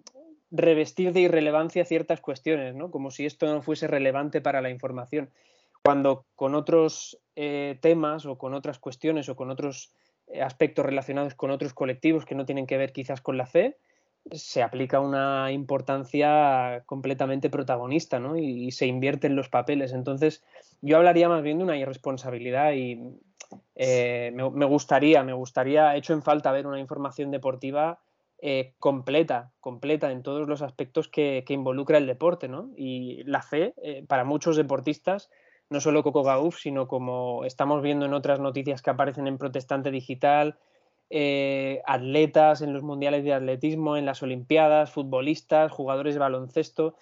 revestir 0.51 1.11
de 1.11 1.21
irrelevancia 1.21 1.85
ciertas 1.85 2.21
cuestiones, 2.21 2.75
¿no? 2.75 2.91
Como 2.91 3.09
si 3.09 3.25
esto 3.25 3.51
no 3.51 3.61
fuese 3.61 3.87
relevante 3.87 4.41
para 4.41 4.61
la 4.61 4.69
información. 4.69 5.31
Cuando 5.83 6.25
con 6.35 6.53
otros 6.53 7.17
temas 7.33 8.27
o 8.27 8.37
con 8.37 8.53
otras 8.53 8.77
cuestiones 8.77 9.27
o 9.29 9.35
con 9.35 9.49
otros 9.49 9.91
aspectos 10.39 10.85
relacionados 10.85 11.35
con 11.35 11.51
otros 11.51 11.73
colectivos 11.73 12.25
que 12.25 12.35
no 12.35 12.45
tienen 12.45 12.67
que 12.67 12.77
ver 12.77 12.93
quizás 12.93 13.21
con 13.21 13.37
la 13.37 13.45
fe, 13.45 13.77
se 14.29 14.61
aplica 14.61 14.99
una 14.99 15.51
importancia 15.51 16.83
completamente 16.85 17.49
protagonista 17.49 18.19
¿no? 18.19 18.37
y, 18.37 18.71
se 18.71 18.85
invierten 18.85 19.35
los 19.35 19.49
papeles. 19.49 19.93
Entonces, 19.93 20.43
yo 20.81 20.97
hablaría 20.97 21.27
más 21.27 21.41
bien 21.41 21.57
de 21.57 21.63
una 21.63 21.77
irresponsabilidad 21.77 22.73
y 22.73 22.99
eh, 23.75 24.31
me, 24.33 24.65
gustaría, 24.65 25.23
me 25.23 25.33
gustaría, 25.33 25.95
hecho 25.95 26.13
en 26.13 26.21
falta 26.21 26.51
ver 26.51 26.67
una 26.67 26.79
información 26.79 27.31
deportiva 27.31 27.99
eh, 28.39 28.73
completa, 28.79 29.51
completa 29.59 30.11
en 30.11 30.23
todos 30.23 30.47
los 30.47 30.61
aspectos 30.61 31.07
que, 31.07 31.43
involucra 31.49 31.97
el 31.97 32.07
deporte. 32.07 32.47
¿no? 32.47 32.69
Y 32.77 33.23
la 33.23 33.41
fe, 33.41 33.73
eh, 33.83 34.05
para 34.07 34.23
muchos 34.23 34.55
deportistas, 34.55 35.29
no 35.71 35.79
solo 35.79 36.03
Coco 36.03 36.21
Gauff, 36.21 36.59
sino 36.59 36.87
como 36.87 37.45
estamos 37.45 37.81
viendo 37.81 38.05
en 38.05 38.13
otras 38.13 38.41
noticias 38.41 38.81
que 38.81 38.89
aparecen 38.89 39.25
en 39.25 39.37
Protestante 39.37 39.89
Digital, 39.89 40.57
eh, 41.09 41.81
atletas 41.85 42.61
en 42.61 42.73
los 42.73 42.83
mundiales 42.83 43.23
de 43.23 43.33
atletismo, 43.33 43.95
en 43.95 44.05
las 44.05 44.21
Olimpiadas, 44.21 44.91
futbolistas, 44.91 45.71
jugadores 45.71 46.13
de 46.13 46.19
baloncesto. 46.19 46.95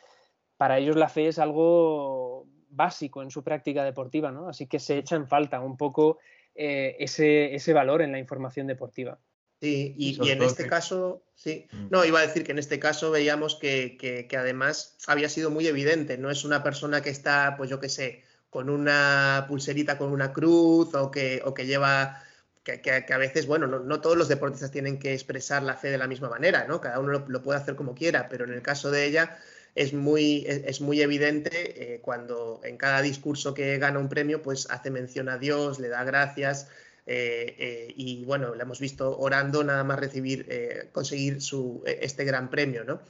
Para 0.55 0.77
ellos 0.77 0.95
la 0.95 1.09
fe 1.09 1.27
es 1.27 1.39
algo 1.39 2.45
básico 2.69 3.23
en 3.23 3.31
su 3.31 3.43
práctica 3.43 3.83
deportiva, 3.83 4.31
¿no? 4.31 4.47
Así 4.47 4.67
que 4.67 4.77
se 4.77 4.99
echa 4.99 5.15
en 5.15 5.27
falta 5.27 5.59
un 5.61 5.75
poco 5.75 6.19
eh, 6.53 6.95
ese, 6.99 7.73
valor 7.73 8.03
en 8.03 8.11
la 8.11 8.19
información 8.19 8.67
deportiva. 8.67 9.17
Sí, 9.61 9.95
y, 9.97 10.29
en 10.29 10.43
este 10.43 10.67
caso, 10.67 11.23
sí, 11.33 11.67
mm. 11.71 11.87
no, 11.89 12.05
iba 12.05 12.19
a 12.19 12.21
decir 12.21 12.43
que 12.43 12.51
en 12.51 12.59
este 12.59 12.79
caso 12.79 13.09
veíamos 13.09 13.55
que, 13.55 13.97
que, 13.97 14.37
además 14.37 14.95
había 15.07 15.27
sido 15.27 15.49
muy 15.49 15.65
evidente, 15.65 16.19
no 16.19 16.29
es 16.29 16.45
una 16.45 16.63
persona 16.63 17.01
que 17.01 17.09
está, 17.09 17.55
pues 17.57 17.69
yo 17.69 17.79
qué 17.79 17.89
sé, 17.89 18.28
con 18.49 18.69
una 18.69 19.45
pulserita 19.47 19.97
con 19.97 20.11
una 20.11 20.33
cruz 20.33 20.93
o 20.95 21.11
que, 21.11 21.41
o 21.45 21.53
que 21.53 21.65
lleva, 21.65 22.23
que, 22.63 23.05
a 23.13 23.17
veces, 23.17 23.45
bueno, 23.47 23.67
no, 23.67 24.01
todos 24.01 24.17
los 24.17 24.27
deportistas 24.27 24.71
tienen 24.71 24.99
que 24.99 25.13
expresar 25.13 25.63
la 25.63 25.75
fe 25.75 25.89
de 25.89 25.97
la 25.97 26.07
misma 26.07 26.29
manera, 26.29 26.65
¿no? 26.67 26.81
Cada 26.81 26.99
uno 26.99 27.23
lo, 27.27 27.43
puede 27.43 27.59
hacer 27.59 27.75
como 27.75 27.95
quiera, 27.95 28.27
pero 28.29 28.45
en 28.45 28.53
el 28.53 28.61
caso 28.61 28.91
de 28.91 29.05
ella 29.05 29.37
es 29.75 29.93
muy, 29.93 30.45
es, 30.47 30.81
muy 30.81 31.01
evidente 31.01 31.93
eh, 31.93 31.99
cuando 32.01 32.59
en 32.63 32.77
cada 32.77 33.01
discurso 33.01 33.53
que 33.53 33.77
gana 33.77 33.99
un 33.99 34.09
premio, 34.09 34.41
pues 34.41 34.67
hace 34.69 34.89
mención 34.89 35.29
a 35.29 35.37
Dios, 35.37 35.79
le 35.79 35.89
da 35.89 36.03
gracias. 36.03 36.67
Eh, 37.11 37.55
eh, 37.57 37.93
y 37.95 38.23
bueno, 38.25 38.53
la 38.53 38.63
hemos 38.63 38.79
visto 38.79 39.17
orando 39.17 39.63
nada 39.63 39.83
más 39.83 39.99
recibir, 39.99 40.89
conseguir 40.91 41.41
su, 41.41 41.83
este 41.85 42.23
gran 42.23 42.49
premio, 42.49 42.83
¿no? 42.83 43.01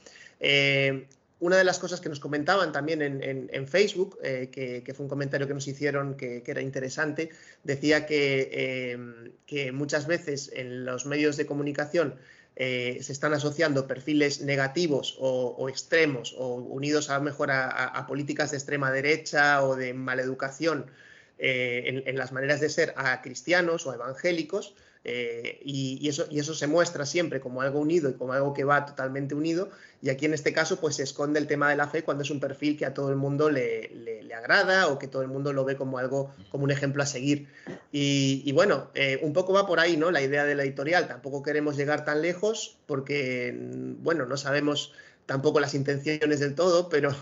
Una 1.40 1.56
de 1.56 1.64
las 1.64 1.78
cosas 1.78 2.00
que 2.00 2.08
nos 2.08 2.20
comentaban 2.20 2.70
también 2.70 3.00
en, 3.02 3.66
Facebook, 3.66 4.18
eh, 4.22 4.50
que, 4.52 4.94
fue 4.94 5.04
un 5.04 5.08
comentario 5.08 5.46
que 5.46 5.54
nos 5.54 5.66
hicieron 5.66 6.14
que, 6.14 6.42
era 6.46 6.60
interesante, 6.60 7.30
decía 7.64 8.06
em, 8.08 9.32
que, 9.46 9.72
muchas 9.72 10.06
veces 10.06 10.52
en 10.54 10.84
los 10.84 11.06
medios 11.06 11.36
de 11.38 11.46
comunicación 11.46 12.14
eh, 12.56 12.98
se 13.00 13.12
están 13.12 13.32
asociando 13.32 13.86
perfiles 13.86 14.42
negativos 14.42 15.16
o, 15.18 15.66
extremos 15.70 16.34
o 16.36 16.56
unidos 16.56 17.08
a 17.08 17.16
lo 17.16 17.22
mejor 17.22 17.50
a, 17.50 18.06
políticas 18.06 18.50
de 18.50 18.58
extrema 18.58 18.92
derecha 18.92 19.64
o 19.64 19.76
de 19.76 19.94
maleducación 19.94 20.90
eh, 21.38 22.02
en, 22.04 22.18
las 22.18 22.32
maneras 22.32 22.60
de 22.60 22.68
ser 22.68 22.92
a 22.96 23.22
cristianos 23.22 23.86
o 23.86 23.94
evangélicos. 23.94 24.74
Y, 25.04 26.06
eso, 26.08 26.26
y 26.30 26.38
eso 26.38 26.54
se 26.54 26.66
muestra 26.66 27.06
siempre 27.06 27.40
como 27.40 27.62
algo 27.62 27.80
unido 27.80 28.10
y 28.10 28.14
como 28.14 28.32
algo 28.32 28.52
que 28.52 28.64
va 28.64 28.84
totalmente 28.84 29.34
unido 29.34 29.70
y 30.02 30.08
aquí 30.08 30.24
en 30.24 30.34
este 30.34 30.52
caso, 30.52 30.80
pues 30.80 30.96
se 30.96 31.02
esconde 31.02 31.38
el 31.38 31.46
tema 31.46 31.68
de 31.68 31.76
la 31.76 31.86
fe 31.86 32.02
cuando 32.02 32.22
es 32.22 32.30
un 32.30 32.40
perfil 32.40 32.78
que 32.78 32.86
a 32.86 32.94
todo 32.94 33.10
el 33.10 33.16
mundo 33.16 33.50
le, 33.50 34.20
agrada 34.34 34.88
o 34.88 34.98
que 34.98 35.08
todo 35.08 35.20
el 35.22 35.28
mundo 35.28 35.52
lo 35.52 35.64
ve 35.64 35.76
como 35.76 35.98
algo, 35.98 36.32
como 36.50 36.64
un 36.64 36.70
ejemplo 36.70 37.02
a 37.02 37.06
seguir. 37.06 37.48
Y, 37.92 38.50
bueno, 38.52 38.90
eh, 38.94 39.18
un 39.22 39.34
poco 39.34 39.52
va 39.52 39.66
por 39.66 39.78
ahí, 39.78 39.96
¿no? 39.96 40.10
La 40.10 40.22
idea 40.22 40.44
de 40.44 40.54
la 40.54 40.62
editorial. 40.62 41.08
Tampoco 41.08 41.42
queremos 41.42 41.76
llegar 41.76 42.04
tan 42.04 42.22
lejos 42.22 42.78
porque, 42.86 43.54
bueno, 43.98 44.24
no 44.24 44.38
sabemos 44.38 44.94
tampoco 45.26 45.60
las 45.60 45.74
intenciones 45.74 46.40
del 46.40 46.54
todo, 46.54 46.88
pero, 46.88 47.14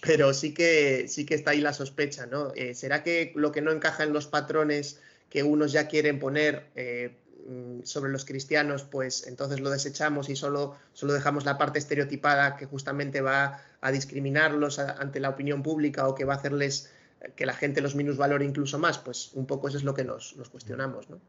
pero 0.00 0.32
sí, 0.32 0.54
que, 0.54 1.06
sí 1.08 1.26
que 1.26 1.34
está 1.34 1.50
ahí 1.50 1.60
la 1.60 1.72
sospecha, 1.72 2.26
¿no? 2.26 2.52
Eh, 2.54 2.74
¿Será 2.74 3.02
que 3.02 3.32
lo 3.34 3.50
que 3.50 3.62
no 3.62 3.72
encaja 3.72 4.04
en 4.04 4.12
los 4.12 4.28
patrones 4.28 5.00
que 5.30 5.42
unos 5.42 5.72
ya 5.72 5.88
quieren 5.88 6.18
poner 6.18 6.66
eh, 6.74 7.16
Mm, 7.50 7.82
sobre 7.82 8.12
los 8.12 8.24
cristianos, 8.24 8.84
pues 8.84 9.26
entonces 9.26 9.58
lo 9.58 9.70
desechamos 9.70 10.28
y 10.28 10.36
solo, 10.36 10.76
solo 10.92 11.12
dejamos 11.12 11.44
la 11.44 11.58
parte 11.58 11.80
estereotipada 11.80 12.56
que 12.56 12.66
justamente 12.66 13.22
va 13.22 13.60
a 13.80 13.90
discriminarlos 13.90 14.78
ante 14.78 15.18
la 15.18 15.30
opinión 15.30 15.62
pública 15.62 16.06
o 16.06 16.14
que 16.14 16.24
va 16.24 16.34
a 16.34 16.36
hacerles 16.36 16.92
que 17.34 17.46
la 17.46 17.54
gente 17.54 17.80
los 17.80 17.96
minusvalore 17.96 18.44
incluso 18.44 18.78
más, 18.78 18.98
pues 18.98 19.32
un 19.34 19.46
poco 19.46 19.66
eso 19.66 19.78
es 19.78 19.82
lo 19.82 19.94
que 19.94 20.04
nos, 20.04 20.36
cuestionamos, 20.52 21.10
¿no? 21.10 21.20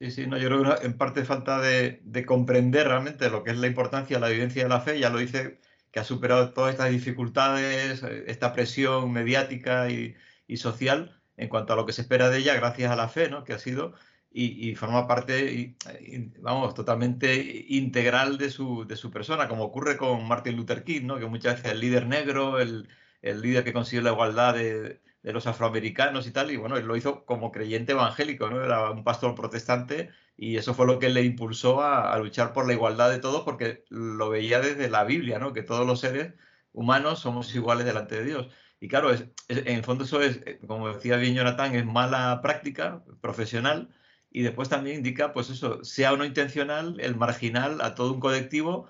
Sí, 0.00 0.10
sí, 0.10 0.26
no, 0.26 0.38
yo 0.38 0.48
creo 0.48 0.78
que 0.78 0.86
en 0.86 0.96
parte 0.96 1.24
falta 1.26 1.60
de, 1.60 2.24
comprender 2.24 2.88
realmente 2.88 3.28
lo 3.28 3.44
que 3.44 3.50
es 3.50 3.58
la 3.58 3.66
importancia 3.66 4.16
de 4.16 4.20
la 4.20 4.28
vivencia 4.28 4.62
de 4.62 4.68
la 4.70 4.80
fe, 4.80 4.98
ya 4.98 5.10
lo 5.10 5.18
dice 5.18 5.60
que 5.90 6.00
ha 6.00 6.04
superado 6.04 6.54
todas 6.54 6.72
estas 6.72 6.90
dificultades, 6.90 8.02
esta 8.02 8.54
presión 8.54 9.12
mediática 9.12 9.90
y 9.90 10.16
social, 10.56 11.19
en 11.40 11.48
cuanto 11.48 11.72
a 11.72 11.76
lo 11.76 11.86
que 11.86 11.92
se 11.92 12.02
espera 12.02 12.30
de 12.30 12.38
ella 12.38 12.54
gracias 12.54 12.90
a 12.92 12.96
la 12.96 13.08
fe, 13.08 13.30
¿no? 13.30 13.44
Que 13.44 13.54
ha 13.54 13.58
sido 13.58 13.94
y, 14.32 14.74
forma 14.76 15.08
parte, 15.08 15.76
vamos, 16.38 16.74
totalmente 16.74 17.64
integral 17.68 18.38
de 18.38 18.50
su, 18.50 18.86
persona, 19.12 19.48
como 19.48 19.64
ocurre 19.64 19.96
con 19.96 20.26
Martin 20.28 20.56
Luther 20.56 20.84
King, 20.84 21.02
¿no? 21.06 21.18
Que 21.18 21.26
muchas 21.26 21.56
veces 21.56 21.72
el 21.72 21.80
líder 21.80 22.06
negro, 22.06 22.60
el, 22.60 22.88
líder 23.22 23.64
que 23.64 23.72
consiguió 23.72 24.02
la 24.02 24.12
igualdad 24.12 24.54
de, 24.54 25.00
los 25.22 25.46
afroamericanos 25.46 26.26
y 26.26 26.30
tal, 26.32 26.50
y 26.50 26.56
bueno, 26.56 26.76
él 26.76 26.86
lo 26.86 26.96
hizo 26.96 27.24
como 27.26 27.52
creyente 27.52 27.92
evangélico, 27.92 28.48
¿no? 28.50 28.62
Era 28.64 28.90
un 28.90 29.04
pastor 29.04 29.34
protestante 29.34 30.10
y 30.36 30.56
eso 30.56 30.74
fue 30.74 30.86
lo 30.86 30.98
que 30.98 31.10
le 31.10 31.22
impulsó 31.22 31.82
a, 31.82 32.16
luchar 32.18 32.52
por 32.52 32.66
la 32.66 32.72
igualdad 32.72 33.10
de 33.10 33.18
todos 33.18 33.42
porque 33.42 33.84
lo 33.90 34.30
veía 34.30 34.60
desde 34.60 34.88
la 34.88 35.04
Biblia, 35.04 35.38
¿no? 35.38 35.52
Que 35.52 35.62
todos 35.62 35.86
los 35.86 36.00
seres 36.00 36.34
humanos 36.72 37.18
somos 37.20 37.54
iguales 37.54 37.84
delante 37.84 38.16
de 38.16 38.24
Dios. 38.24 38.48
Y 38.80 38.88
claro, 38.88 39.12
es, 39.12 39.26
en 39.48 39.76
el 39.76 39.84
fondo 39.84 40.04
eso 40.04 40.22
es, 40.22 40.40
eh, 40.46 40.58
como 40.66 40.88
decía 40.92 41.16
bien 41.16 41.34
Jonathan, 41.34 41.74
es 41.76 41.84
mala 41.86 42.40
práctica 42.42 43.04
profesional 43.20 43.90
y 44.30 44.42
después 44.42 44.68
también 44.68 44.96
indica, 44.96 45.32
pues 45.32 45.50
eso, 45.50 45.84
sea 45.84 46.12
o 46.12 46.16
no 46.16 46.24
intencional, 46.24 46.98
el 47.00 47.16
marginal 47.16 47.80
a 47.82 47.94
todo 47.94 48.12
un 48.12 48.20
colectivo 48.20 48.88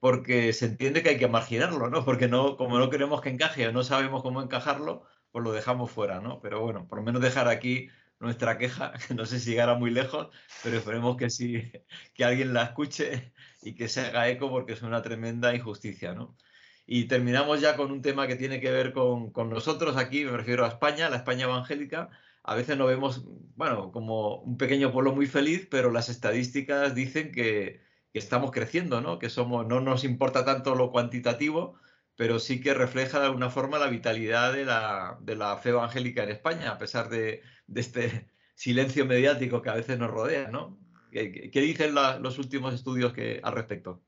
porque 0.00 0.52
se 0.52 0.66
entiende 0.66 1.02
que 1.02 1.10
hay 1.10 1.18
que 1.18 1.28
marginarlo, 1.28 1.88
¿no? 1.90 2.04
Porque 2.04 2.28
no, 2.28 2.56
como 2.56 2.78
no 2.78 2.90
queremos 2.90 3.20
que 3.20 3.30
encaje 3.30 3.68
o 3.68 3.72
no 3.72 3.84
sabemos 3.84 4.22
cómo 4.22 4.42
encajarlo, 4.42 5.04
pues 5.30 5.44
lo 5.44 5.52
dejamos 5.52 5.90
fuera, 5.90 6.20
¿no? 6.20 6.40
Pero 6.40 6.60
bueno, 6.60 6.86
por 6.88 6.98
lo 6.98 7.04
menos 7.04 7.22
dejar 7.22 7.48
aquí 7.48 7.88
nuestra 8.20 8.58
queja, 8.58 8.92
que 8.92 9.14
no 9.14 9.26
sé 9.26 9.40
si 9.40 9.50
llegará 9.50 9.74
muy 9.74 9.90
lejos, 9.90 10.28
pero 10.62 10.78
esperemos 10.78 11.16
que 11.16 11.30
sí, 11.30 11.72
que 12.14 12.24
alguien 12.24 12.54
la 12.54 12.64
escuche 12.64 13.32
y 13.62 13.74
que 13.74 13.88
se 13.88 14.00
haga 14.02 14.28
eco 14.28 14.50
porque 14.50 14.72
es 14.72 14.82
una 14.82 15.02
tremenda 15.02 15.54
injusticia, 15.54 16.14
¿no? 16.14 16.36
Y 16.86 17.06
terminamos 17.06 17.60
ya 17.60 17.76
con 17.76 17.90
un 17.92 18.02
tema 18.02 18.26
que 18.26 18.36
tiene 18.36 18.60
que 18.60 18.70
ver 18.70 18.92
con, 18.92 19.30
con 19.30 19.50
nosotros 19.50 19.96
aquí, 19.96 20.24
me 20.24 20.36
refiero 20.36 20.64
a 20.64 20.68
España, 20.68 21.10
la 21.10 21.16
España 21.16 21.44
evangélica. 21.44 22.10
A 22.42 22.54
veces 22.54 22.76
nos 22.76 22.88
vemos, 22.88 23.24
bueno, 23.56 23.92
como 23.92 24.40
un 24.42 24.56
pequeño 24.58 24.92
pueblo 24.92 25.14
muy 25.14 25.26
feliz, 25.26 25.68
pero 25.70 25.90
las 25.90 26.08
estadísticas 26.08 26.94
dicen 26.94 27.32
que, 27.32 27.80
que 28.12 28.18
estamos 28.18 28.50
creciendo, 28.50 29.00
¿no? 29.00 29.18
Que 29.18 29.30
somos, 29.30 29.66
no 29.66 29.80
nos 29.80 30.04
importa 30.04 30.44
tanto 30.44 30.74
lo 30.74 30.90
cuantitativo, 30.90 31.76
pero 32.16 32.38
sí 32.38 32.60
que 32.60 32.74
refleja 32.74 33.20
de 33.20 33.26
alguna 33.26 33.50
forma 33.50 33.78
la 33.78 33.88
vitalidad 33.88 34.52
de 34.52 34.64
la, 34.64 35.18
de 35.22 35.36
la 35.36 35.56
fe 35.56 35.70
evangélica 35.70 36.22
en 36.22 36.30
España, 36.30 36.70
a 36.72 36.78
pesar 36.78 37.08
de, 37.08 37.42
de, 37.66 37.80
este 37.80 38.28
silencio 38.54 39.06
mediático 39.06 39.62
que 39.62 39.70
a 39.70 39.74
veces 39.74 39.98
nos 39.98 40.10
rodea, 40.10 40.48
¿no? 40.50 40.78
¿Qué, 41.10 41.50
dicen 41.52 41.94
los 41.94 42.38
últimos 42.38 42.74
estudios 42.74 43.12
que, 43.12 43.40
al 43.42 43.52
respecto? 43.54 44.02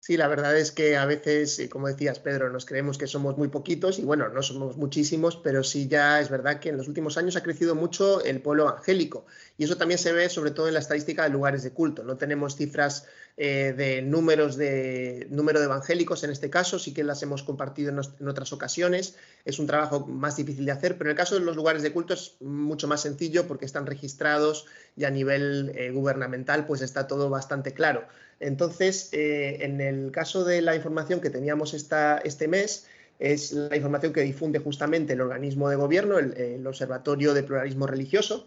Sí, 0.00 0.16
la 0.16 0.28
verdad 0.28 0.56
es 0.56 0.70
que 0.70 0.96
a 0.96 1.04
veces, 1.04 1.58
eh, 1.58 1.68
como 1.68 1.88
decías, 1.88 2.20
Pedro, 2.20 2.48
nos 2.48 2.64
creemos 2.64 2.96
que 2.96 3.08
somos 3.08 3.36
muy 3.36 3.48
poquitos 3.48 3.98
y 3.98 4.04
bueno, 4.04 4.28
no 4.28 4.40
somos 4.42 4.76
muchísimos, 4.76 5.36
pero 5.36 5.64
sí 5.64 5.88
ya 5.88 6.20
es 6.20 6.30
verdad 6.30 6.60
que 6.60 6.68
en 6.68 6.76
los 6.76 6.86
últimos 6.86 7.18
años 7.18 7.34
ha 7.34 7.42
crecido 7.42 7.74
mucho 7.74 8.22
el 8.24 8.40
pueblo 8.40 8.68
evangélico 8.68 9.26
y 9.58 9.64
eso 9.64 9.76
también 9.76 9.98
se 9.98 10.12
ve 10.12 10.28
sobre 10.28 10.52
todo 10.52 10.68
en 10.68 10.74
la 10.74 10.80
estadística 10.80 11.24
de 11.24 11.30
lugares 11.30 11.64
de 11.64 11.72
culto. 11.72 12.04
No 12.04 12.16
tenemos 12.16 12.54
cifras 12.56 13.06
eh, 13.38 13.74
de 13.76 14.00
números 14.00 14.56
de 14.56 15.26
número 15.28 15.58
de 15.58 15.66
evangélicos 15.66 16.24
en 16.24 16.30
este 16.30 16.48
caso, 16.48 16.78
sí 16.78 16.94
que 16.94 17.04
las 17.04 17.22
hemos 17.22 17.42
compartido 17.42 17.90
en, 17.90 18.28
otras 18.28 18.52
ocasiones. 18.54 19.16
Es 19.44 19.58
un 19.58 19.66
trabajo 19.66 20.06
más 20.06 20.36
difícil 20.36 20.64
de 20.64 20.72
hacer, 20.72 20.96
pero 20.96 21.10
en 21.10 21.12
el 21.12 21.18
caso 21.18 21.34
de 21.34 21.42
los 21.42 21.54
lugares 21.54 21.82
de 21.82 21.92
culto 21.92 22.14
es 22.14 22.36
mucho 22.40 22.88
más 22.88 23.02
sencillo 23.02 23.46
porque 23.46 23.66
están 23.66 23.84
registrados 23.84 24.64
y 24.96 25.04
a 25.04 25.10
nivel 25.10 25.72
eh, 25.74 25.90
gubernamental 25.90 26.64
pues 26.66 26.80
está 26.80 27.06
todo 27.06 27.28
bastante 27.28 27.74
claro. 27.74 28.04
Entonces, 28.40 29.10
eh, 29.12 29.58
en 29.60 29.82
el 29.82 30.12
caso 30.12 30.44
de 30.44 30.62
la 30.62 30.74
información 30.74 31.20
que 31.20 31.28
teníamos 31.28 31.74
esta, 31.74 32.18
este 32.18 32.48
mes, 32.48 32.86
es 33.18 33.52
la 33.52 33.76
información 33.76 34.14
que 34.14 34.22
difunde 34.22 34.60
justamente 34.60 35.12
el 35.12 35.20
organismo 35.20 35.68
de 35.68 35.76
gobierno, 35.76 36.18
el 36.18 36.66
Observatorio 36.66 37.32
de 37.32 37.42
Pluralismo 37.42 37.86
Religioso, 37.86 38.46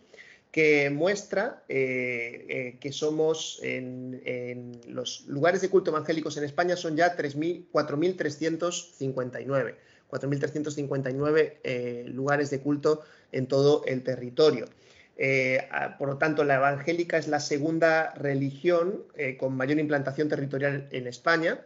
que 0.51 0.89
muestra 0.89 1.63
eh, 1.69 2.45
eh, 2.49 2.77
que 2.79 2.91
somos 2.91 3.59
en, 3.61 4.81
los 4.87 5.27
lugares 5.27 5.61
de 5.61 5.69
culto 5.69 5.91
evangélicos 5.91 6.37
en 6.37 6.43
España 6.43 6.75
son 6.75 6.97
ya 6.97 7.15
4.359. 7.15 9.75
4.359 10.09 11.53
eh, 11.63 12.03
lugares 12.07 12.49
de 12.49 12.61
culto 12.61 13.03
en 13.31 13.45
todo 13.45 13.83
el 13.85 14.01
territorio. 14.03 14.65
por 15.99 16.07
lo 16.07 16.17
tanto, 16.17 16.43
la 16.43 16.55
evangélica 16.55 17.19
es 17.19 17.27
la 17.27 17.39
segunda 17.39 18.11
religión 18.15 19.03
con 19.37 19.55
mayor 19.55 19.77
implantación 19.77 20.29
territorial 20.29 20.87
en 20.91 21.05
España. 21.05 21.59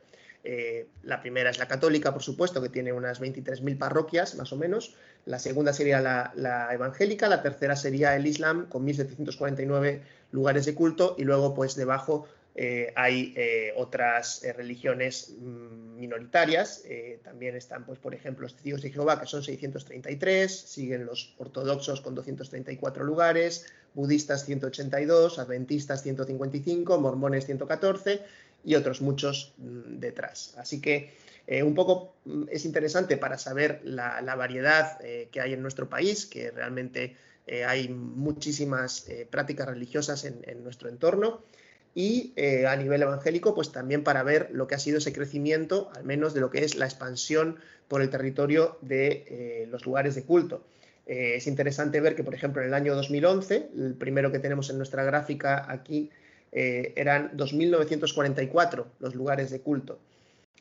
La 1.03 1.21
primera 1.21 1.49
es 1.49 1.57
la 1.57 1.67
católica, 1.67 2.11
por 2.11 2.21
supuesto, 2.21 2.61
que 2.61 2.69
tiene 2.69 2.91
unas 2.91 3.21
23.000 3.21 3.77
parroquias, 3.77 4.35
más 4.35 4.51
o 4.51 4.57
menos. 4.57 4.95
La 5.25 5.39
segunda 5.39 5.71
sería 5.71 6.01
la, 6.01 6.69
evangélica, 6.73 7.29
la 7.29 7.41
tercera 7.41 7.75
sería 7.75 8.15
el 8.15 8.27
Islam, 8.27 8.67
con 8.67 8.85
1.749 8.85 10.01
lugares 10.31 10.65
de 10.65 10.75
culto, 10.75 11.15
y 11.17 11.23
luego, 11.23 11.53
pues 11.53 11.75
debajo 11.75 12.27
eh, 12.55 12.91
hay 12.95 13.33
eh, 13.35 13.73
otras 13.77 14.43
eh, 14.43 14.53
religiones 14.53 15.33
mm, 15.39 15.95
minoritarias. 15.95 16.83
también 17.23 17.55
están, 17.55 17.85
pues, 17.85 17.99
por 17.99 18.13
ejemplo, 18.13 18.43
los 18.43 18.53
testigos 18.53 18.81
de 18.81 18.91
Jehová, 18.91 19.19
que 19.21 19.27
son 19.27 19.43
633, 19.43 20.51
siguen 20.51 21.05
los 21.05 21.33
ortodoxos 21.37 22.01
con 22.01 22.15
234 22.15 23.05
lugares, 23.05 23.65
budistas 23.93 24.45
182, 24.45 25.39
adventistas 25.39 26.03
155, 26.03 26.99
mormones 26.99 27.45
114 27.45 28.21
y 28.63 28.75
otros 28.75 29.01
muchos 29.01 29.53
mm, 29.57 29.99
detrás. 29.99 30.55
Así 30.57 30.81
que 30.81 31.13
eh, 31.47 31.63
un 31.63 31.75
poco 31.75 32.15
mm, 32.25 32.43
es 32.51 32.65
interesante 32.65 33.17
para 33.17 33.37
saber 33.37 33.81
la, 33.83 34.21
variedad 34.35 34.97
eh, 35.03 35.29
que 35.31 35.41
hay 35.41 35.53
en 35.53 35.61
nuestro 35.61 35.89
país, 35.89 36.25
que 36.25 36.51
realmente 36.51 37.15
eh, 37.47 37.65
hay 37.65 37.89
muchísimas 37.89 39.07
prácticas 39.29 39.67
religiosas 39.67 40.23
en, 40.25 40.63
nuestro 40.63 40.89
entorno. 40.89 41.41
Y 41.95 42.33
a 42.65 42.75
nivel 42.75 43.03
evangélico, 43.03 43.53
pues 43.53 43.71
también 43.71 44.03
para 44.03 44.23
ver 44.23 44.49
lo 44.51 44.65
que 44.65 44.73
ha 44.73 44.79
sido 44.79 44.97
ese 44.97 45.13
crecimiento, 45.13 45.91
al 45.95 46.03
menos 46.03 46.33
de 46.33 46.41
lo 46.41 46.49
que 46.49 46.63
es 46.65 46.73
la 46.73 46.85
expansión 46.85 47.59
por 47.87 48.01
el 48.01 48.09
territorio 48.09 48.79
de 48.81 49.67
los 49.69 49.85
lugares 49.85 50.15
de 50.15 50.23
culto. 50.23 50.65
es 51.05 51.45
interesante 51.45 52.01
ver 52.01 52.15
que, 52.15 52.23
por 52.23 52.33
ejemplo, 52.33 52.63
en 52.63 52.69
el 52.69 52.73
año 52.73 52.95
2011, 52.95 53.69
el 53.77 53.93
primero 53.93 54.31
que 54.31 54.39
tenemos 54.39 54.71
en 54.71 54.77
nuestra 54.77 55.03
gráfica 55.03 55.71
aquí, 55.71 56.09
eran 56.53 57.35
2.944 57.35 58.85
los 58.99 59.15
lugares 59.15 59.49
de 59.49 59.61
culto. 59.61 59.99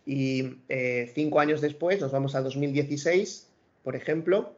Y 0.04 0.58
eh, 0.68 1.10
cinco 1.14 1.40
años 1.40 1.60
después, 1.60 2.00
nos 2.00 2.10
vamos 2.10 2.34
a 2.34 2.40
2016, 2.40 3.46
por 3.84 3.94
ejemplo, 3.94 4.54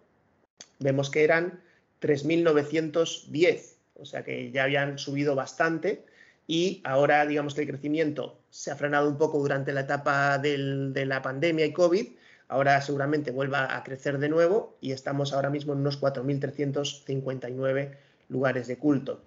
vemos 0.79 1.11
que 1.11 1.25
eran 1.25 1.61
3.910, 2.01 3.75
o 3.97 4.07
sea 4.07 4.25
que 4.25 4.51
ya 4.51 4.65
habían 4.65 4.99
subido 4.99 5.35
bastante 5.35 6.05
y 6.47 6.81
ahora 6.85 7.27
digamos 7.27 7.55
que 7.55 7.63
el 7.63 7.69
crecimiento 7.69 8.39
se 8.51 8.71
ha 8.71 8.77
frenado 8.77 9.09
un 9.09 9.17
poco 9.19 9.39
durante 9.39 9.73
la 9.73 9.81
etapa 9.81 10.39
de 10.39 11.05
la 11.07 11.23
pandemia 11.23 11.67
y 11.67 11.73
COVID, 11.73 12.07
ahora 12.49 12.81
seguramente 12.81 13.31
vuelva 13.31 13.77
a 13.77 13.83
crecer 13.83 14.19
de 14.19 14.29
nuevo 14.29 14.77
y 14.81 14.93
estamos 14.93 15.33
ahora 15.33 15.51
mismo 15.51 15.73
en 15.73 15.81
unos 15.81 16.01
4.359 16.01 17.97
lugares 18.29 18.67
de 18.67 18.79
culto. 18.79 19.23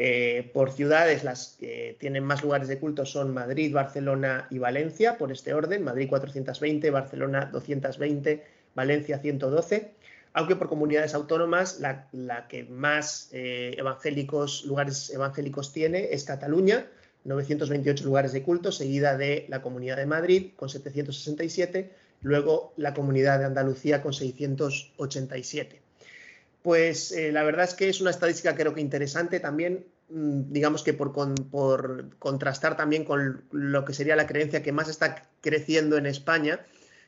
Eh, 0.00 0.48
por 0.52 0.70
ciudades, 0.70 1.24
las 1.24 1.56
que 1.58 1.96
tienen 1.98 2.22
más 2.22 2.44
lugares 2.44 2.68
de 2.68 2.78
culto 2.78 3.04
son 3.04 3.34
Madrid, 3.34 3.74
Barcelona 3.74 4.46
y 4.48 4.58
Valencia, 4.58 5.18
por 5.18 5.32
este 5.32 5.52
orden. 5.52 5.82
Madrid 5.82 6.08
420, 6.08 6.88
Barcelona 6.92 7.46
220, 7.52 8.44
Valencia 8.76 9.18
112. 9.18 9.90
Aunque 10.34 10.54
por 10.54 10.68
comunidades 10.68 11.14
autónomas, 11.14 11.80
la, 11.80 12.46
que 12.46 12.62
más 12.62 13.28
eh, 13.32 13.74
evangélicos, 13.76 14.64
lugares 14.66 15.10
evangélicos 15.10 15.72
tiene 15.72 16.12
es 16.12 16.22
Cataluña, 16.22 16.86
928 17.24 18.04
lugares 18.04 18.32
de 18.32 18.44
culto, 18.44 18.70
seguida 18.70 19.16
de 19.16 19.46
la 19.48 19.62
Comunidad 19.62 19.96
de 19.96 20.06
Madrid 20.06 20.52
con 20.54 20.68
767, 20.68 21.90
luego 22.20 22.72
la 22.76 22.94
Comunidad 22.94 23.40
de 23.40 23.46
Andalucía 23.46 24.00
con 24.00 24.12
687 24.12 25.87
pues 26.68 27.12
eh, 27.12 27.32
la 27.32 27.44
verdad 27.44 27.64
es 27.64 27.72
que 27.72 27.88
es 27.88 28.02
una 28.02 28.10
estadística 28.10 28.54
creo 28.54 28.74
que 28.74 28.82
interesante 28.82 29.40
también, 29.40 29.86
mm, 30.10 30.52
digamos 30.52 30.82
que 30.82 30.92
por, 30.92 31.14
contrastar 32.18 32.76
también 32.76 33.06
con 33.06 33.42
lo 33.52 33.86
que 33.86 33.94
sería 33.94 34.16
la 34.16 34.26
creencia 34.26 34.62
que 34.62 34.70
más 34.70 34.90
está 34.90 35.30
creciendo 35.40 35.96
en 35.96 36.04
España, 36.04 36.60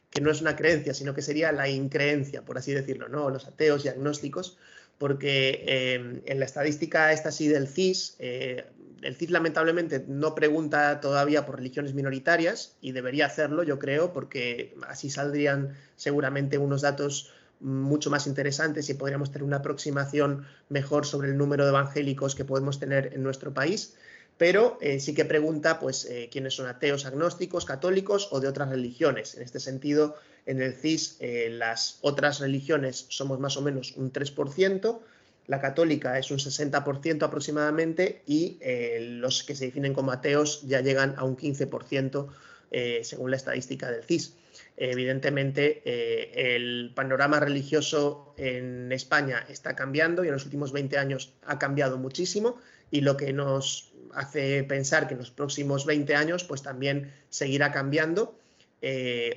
que 0.08 0.22
no 0.22 0.30
es 0.30 0.40
una 0.40 0.56
creencia, 0.56 0.94
sino 0.94 1.12
que 1.12 1.20
sería 1.20 1.52
la 1.52 1.68
increencia, 1.68 2.42
por 2.42 2.56
así 2.56 2.72
decirlo, 2.72 3.10
¿no? 3.10 3.28
Los 3.28 3.46
ateos 3.46 3.84
y 3.84 3.88
agnósticos, 3.88 4.56
porque 4.96 5.62
em, 5.66 6.22
en 6.24 6.38
la 6.38 6.46
estadística 6.46 7.12
esta 7.12 7.30
sí 7.30 7.46
del 7.46 7.68
CIS, 7.68 8.16
eh, 8.18 8.64
el 9.02 9.14
CIS 9.14 9.28
lamentablemente 9.28 10.02
no 10.08 10.34
pregunta 10.34 11.00
todavía 11.00 11.44
por 11.44 11.56
religiones 11.56 11.92
minoritarias 11.92 12.76
y 12.80 12.92
debería 12.92 13.26
hacerlo, 13.26 13.62
yo 13.62 13.78
creo, 13.78 14.14
porque 14.14 14.74
así 14.88 15.10
saldrían 15.10 15.76
seguramente 15.96 16.56
unos 16.56 16.80
datos 16.80 17.34
mucho 17.60 18.10
más 18.10 18.26
interesantes 18.26 18.88
y 18.88 18.94
podríamos 18.94 19.30
tener 19.30 19.44
una 19.44 19.58
aproximación 19.58 20.46
mejor 20.68 21.06
sobre 21.06 21.28
el 21.28 21.36
número 21.36 21.64
de 21.64 21.70
evangélicos 21.70 22.34
que 22.34 22.44
podemos 22.44 22.78
tener 22.78 23.12
en 23.14 23.22
nuestro 23.22 23.52
país, 23.52 23.94
pero 24.38 24.78
eh, 24.80 25.00
sí 25.00 25.14
que 25.14 25.24
pregunta 25.24 25.78
pues 25.78 26.06
eh, 26.06 26.28
quiénes 26.32 26.54
son 26.54 26.66
ateos, 26.66 27.04
agnósticos, 27.04 27.64
católicos 27.64 28.28
o 28.30 28.40
de 28.40 28.48
otras 28.48 28.70
religiones. 28.70 29.34
En 29.34 29.42
este 29.42 29.60
sentido, 29.60 30.16
en 30.46 30.62
el 30.62 30.74
CIS 30.74 31.16
eh, 31.20 31.50
las 31.50 31.98
otras 32.00 32.40
religiones 32.40 33.06
somos 33.10 33.38
más 33.38 33.56
o 33.56 33.62
menos 33.62 33.92
un 33.96 34.12
3%, 34.12 35.00
la 35.46 35.60
católica 35.60 36.18
es 36.18 36.30
un 36.30 36.38
60% 36.38 37.22
aproximadamente 37.22 38.22
y 38.26 38.58
los 39.00 39.42
que 39.42 39.56
se 39.56 39.64
definen 39.64 39.94
como 39.94 40.12
ateos 40.12 40.62
ya 40.62 40.80
llegan 40.80 41.14
a 41.16 41.24
un 41.24 41.36
15% 41.36 42.28
eh, 42.72 43.00
según 43.02 43.30
la 43.32 43.36
estadística 43.36 43.90
del 43.90 44.04
CIS. 44.04 44.34
Evidentemente, 44.76 45.82
eh, 45.84 46.54
el 46.56 46.92
panorama 46.94 47.40
religioso 47.40 48.34
en 48.36 48.92
España 48.92 49.44
está 49.48 49.76
cambiando 49.76 50.24
y 50.24 50.28
en 50.28 50.34
los 50.34 50.44
últimos 50.44 50.72
20 50.72 50.98
años 50.98 51.34
ha 51.44 51.58
cambiado 51.58 51.98
muchísimo 51.98 52.58
y 52.90 53.02
lo 53.02 53.16
que 53.16 53.32
nos 53.32 53.92
hace 54.14 54.64
pensar 54.64 55.06
que 55.06 55.14
en 55.14 55.20
los 55.20 55.30
próximos 55.30 55.86
20 55.86 56.14
años 56.14 56.44
pues 56.44 56.62
también 56.62 57.12
seguirá 57.28 57.72
cambiando. 57.72 58.38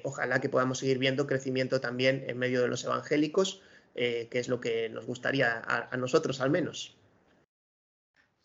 ojalá 0.03 0.39
que 0.39 0.49
podamos 0.49 0.79
seguir 0.79 0.97
viendo 0.97 1.27
crecimiento 1.27 1.81
también 1.81 2.23
en 2.27 2.37
medio 2.37 2.61
de 2.61 2.69
los 2.69 2.83
evangélicos 2.85 3.61
eh, 3.95 4.27
que 4.31 4.39
es 4.39 4.47
lo 4.47 4.59
que 4.59 4.89
nos 4.89 5.05
gustaría 5.05 5.61
a, 5.63 5.95
nosotros 5.97 6.41
al 6.41 6.49
menos. 6.49 6.95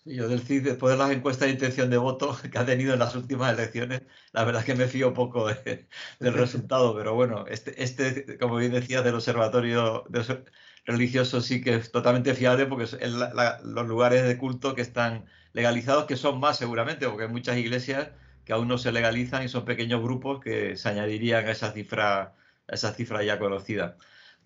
Yo 0.08 0.28
del 0.28 0.46
después 0.62 0.92
de 0.92 0.98
las 0.98 1.10
encuestas 1.10 1.46
de 1.48 1.52
intención 1.52 1.90
de 1.90 1.98
voto 1.98 2.36
que 2.50 2.58
ha 2.58 2.64
tenido 2.64 2.94
en 2.94 2.98
las 2.98 3.14
últimas 3.14 3.52
elecciones, 3.52 4.02
la 4.32 4.44
verdad 4.44 4.60
es 4.60 4.66
que 4.66 4.74
me 4.74 4.86
fío 4.86 5.12
poco 5.12 5.46
del 5.48 6.32
resultado, 6.34 6.96
pero 6.96 7.14
bueno, 7.14 7.46
este, 7.46 7.82
este, 7.82 8.38
como 8.38 8.56
bien 8.56 8.72
decías, 8.72 9.04
del 9.04 9.14
observatorio 9.14 10.04
religioso 10.86 11.40
sí 11.40 11.60
que 11.60 11.76
es 11.76 11.92
totalmente 11.92 12.34
fiable 12.34 12.66
porque 12.66 12.84
es 12.84 13.12
los 13.12 13.86
lugares 13.86 14.26
de 14.26 14.38
culto 14.38 14.74
que 14.74 14.82
están 14.82 15.26
legalizados, 15.52 16.06
que 16.06 16.16
son 16.16 16.40
más 16.40 16.56
seguramente, 16.58 17.06
porque 17.08 17.24
hay 17.24 17.30
muchas 17.30 17.58
iglesias 17.58 18.10
que 18.44 18.52
aún 18.54 18.68
no 18.68 18.78
se 18.78 18.92
legalizan 18.92 19.42
y 19.42 19.48
son 19.48 19.64
pequeños 19.66 20.02
grupos 20.02 20.40
que 20.40 20.76
se 20.76 20.88
añadirían 20.88 21.46
a 21.46 21.50
esa 21.50 21.72
cifra, 21.72 22.34
a 22.66 22.74
esa 22.74 22.94
cifra 22.94 23.22
ya 23.22 23.38
conocida. 23.38 23.98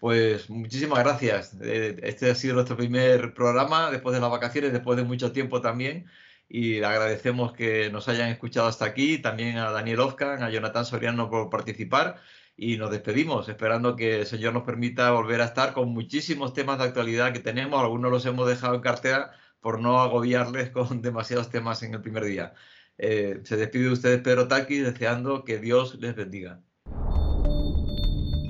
Pues 0.03 0.51
muchísimas 0.51 0.99
gracias. 0.99 1.57
Eh, 1.63 1.97
este 2.03 2.29
ha 2.29 2.35
sido 2.35 2.55
nuestro 2.55 2.77
primer 2.77 3.33
programa 3.35 3.89
después 3.89 4.13
de 4.13 4.21
las 4.21 4.33
vacaciones, 4.33 4.73
después 4.73 4.97
de 4.97 5.05
mucho 5.05 5.31
tiempo 5.31 5.61
también. 5.61 6.07
Y 6.49 6.83
agradecemos 6.83 7.53
que 7.53 7.89
nos 7.89 8.09
hayan 8.09 8.29
escuchado 8.29 8.67
hasta 8.67 8.85
aquí. 8.85 9.19
También 9.19 9.59
a 9.59 9.71
Daniel 9.71 10.01
Oscan, 10.01 10.43
a 10.43 10.51
Jonathan 10.51 10.85
Soriano 10.85 11.31
por 11.31 11.51
participar. 11.51 12.17
Y 12.57 12.79
nos 12.79 12.91
despedimos, 12.91 13.49
esperando 13.49 13.95
que 13.95 14.19
el 14.23 14.27
Señor 14.27 14.55
nos 14.55 14.65
permita 14.65 15.13
volver 15.13 15.41
a 15.41 15.45
estar 15.45 15.73
con 15.73 15.91
muchísimos 15.91 16.53
temas 16.53 16.79
de 16.79 16.85
actualidad 16.87 17.33
que 17.33 17.39
tenemos. 17.39 17.81
Algunos 17.81 18.11
los 18.11 18.27
hemos 18.27 18.49
dejado 18.49 18.75
en 18.75 18.81
cartera 18.81 19.31
por 19.61 19.81
no 19.81 20.01
agobiarles 20.01 20.71
con 20.73 21.01
demasiados 21.01 21.49
temas 21.49 21.81
en 21.85 21.95
el 21.95 22.03
primer 22.03 22.25
día. 22.25 22.55
Eh, 22.99 23.39
se 23.45 23.57
despide 23.57 23.85
de 23.85 23.93
ustedes 23.93 24.21
Pedro 24.21 24.49
Taki, 24.49 24.79
deseando 24.79 25.45
que 25.45 25.59
Dios 25.59 25.95
les 26.01 26.17
bendiga. 26.17 26.61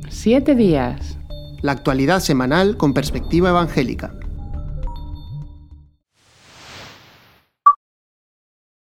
Siete 0.09 0.55
días 0.55 1.19
la 1.63 1.73
actualidad 1.73 2.21
semanal 2.21 2.77
con 2.77 2.93
perspectiva 2.93 3.51
evangélica. 3.51 4.13